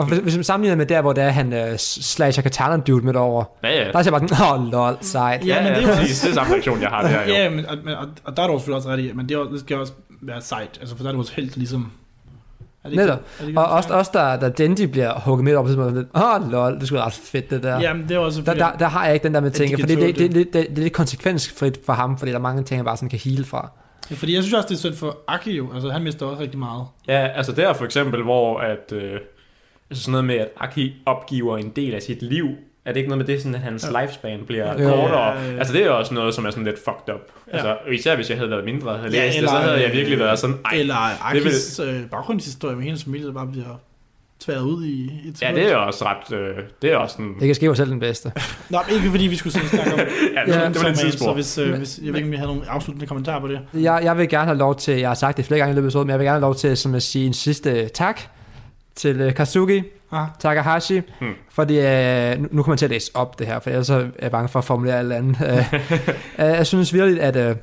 [0.00, 3.04] Og hvis, hvis man sammenligner med der, hvor det er, han uh, slasher katana dude
[3.06, 3.74] midt over, ja, ja.
[3.74, 5.46] der er jeg bare sådan, åh, oh, lol, sejt.
[5.46, 6.20] Ja, Ja, men det er jo præcis.
[6.20, 7.32] Det er samme reaktion, jeg har der, jo.
[7.32, 9.38] Ja, men, og, og, og der er du selvfølgelig også ret i, men det, er,
[9.38, 9.92] også- det skal også
[10.22, 11.92] være sejt, altså for der er du også helt ligesom...
[12.84, 13.18] Er det ikke Netop.
[13.18, 15.88] Er det ikke Og også, også der, der Denji bliver hugget midt op, så man
[15.88, 17.80] sådan, åh, oh, lol, det skulle ret fedt, det der.
[17.80, 18.42] Ja, men det er også...
[18.42, 20.34] Der, der, der har jeg ikke den der med tænker, for det, det, det, det,
[20.34, 23.08] det, det, er lidt konsekvensfrit for ham, fordi der er mange ting, han bare sådan
[23.08, 23.70] kan heal fra.
[24.10, 26.42] Ja, fordi jeg synes også, det er synd for Aki jo, altså han mister også
[26.42, 26.84] rigtig meget.
[27.08, 29.12] Ja, altså der for eksempel, hvor at, øh,
[29.90, 32.46] altså sådan noget med, at Aki opgiver en del af sit liv,
[32.84, 34.00] er det ikke noget med det, sådan, at hans Ja.
[34.02, 34.88] lifespan bliver Jo.
[34.90, 35.26] kortere?
[35.32, 35.58] Ja, ja, ja.
[35.58, 37.20] Altså det er også noget, som er sådan lidt fucked up.
[37.48, 37.52] Ja.
[37.52, 39.82] Altså, især hvis jeg havde været mindre og havde Ja, læst det, eller, så havde
[39.82, 40.76] jeg virkelig været sådan, ej.
[40.76, 40.94] Eller
[41.32, 43.80] det vil- Akis øh, baggrundshistorie med hendes familie, der bare bliver
[44.40, 47.46] tværet ud i et Ja, det er også ret, øh, det er også sådan, Det
[47.46, 48.32] kan ske jo selv den bedste.
[48.70, 50.08] Nå, men ikke fordi vi skulle sådan snakke om ja, det,
[50.54, 51.34] Ja, ja, det var lidt så tidsspor.
[51.34, 53.60] hvis, øh, hvis, jeg ved ikke, om I har nogle afsluttende kommentarer på det.
[53.74, 55.94] Jeg, jeg vil gerne have lov til, jeg har sagt det flere gange i løbet
[55.94, 58.20] af men jeg vil gerne have lov til som at sige en sidste tak
[58.96, 59.82] til uh, Kazuki
[60.12, 61.32] Ah, Takahashi, Hmm.
[61.52, 63.94] fordi uh, nu, nu kommer jeg til at læse op det her, for ellers så
[63.94, 65.36] er jeg bange for at formulere alt andet.
[65.40, 65.78] Uh,
[66.38, 67.56] uh, jeg synes virkelig, at uh,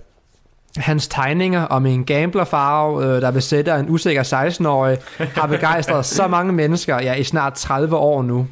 [0.78, 6.54] hans tegninger om en gamblerfarve, uh, der besætter en usikker 16-årig, har begejstret så mange
[6.54, 8.48] mennesker, ja, i snart 30 år nu.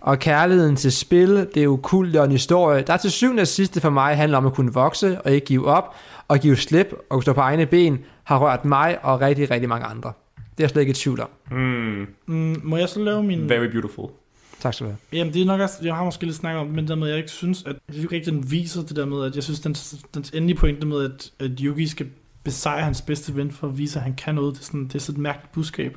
[0.00, 3.46] Og kærligheden til spil, det er jo kult og en historie, der til syvende og
[3.46, 5.94] sidste for mig handler om at kunne vokse og ikke give op,
[6.28, 9.86] og give slip og stå på egne ben, har rørt mig og rigtig, rigtig mange
[9.86, 10.12] andre.
[10.60, 11.28] Det er jeg slet ikke i tvivl om.
[11.50, 13.48] Mm, mm, må jeg så lave min...
[13.48, 14.10] very beautiful.
[14.60, 14.98] Tak skal du have.
[15.12, 17.06] Jamen, det er nok også, jeg har måske lidt snakket om, men det der med,
[17.06, 17.76] at jeg ikke synes, at
[18.24, 21.50] den viser det der med, at jeg synes, dens, dens endelige pointe med, at, at
[21.60, 22.06] Yugi skal
[22.44, 24.94] besejre hans bedste ven for at vise, at han kan noget, det er sådan, det
[24.94, 25.96] er sådan et mærkeligt budskab.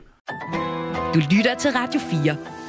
[1.13, 2.62] Du lytter til Radio 4.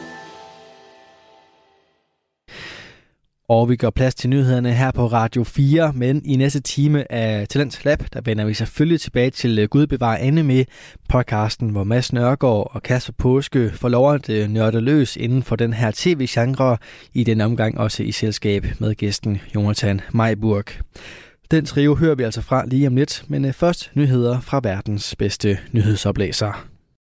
[3.49, 7.49] Og vi gør plads til nyhederne her på Radio 4, men i næste time af
[7.49, 10.65] Talent Lab, der vender vi selvfølgelig tilbage til øh, Gud bevarer anime,
[11.09, 15.57] podcasten, hvor Mads Nørgaard og Kasper Påske får lov at øh, nørde løs inden for
[15.57, 16.77] den her tv-genre,
[17.15, 20.65] i den omgang også i selskab med gæsten Jonathan Majburg.
[21.51, 25.17] Den trio hører vi altså fra lige om lidt, men øh, først nyheder fra verdens
[25.17, 26.74] bedste nyhedsoplæser.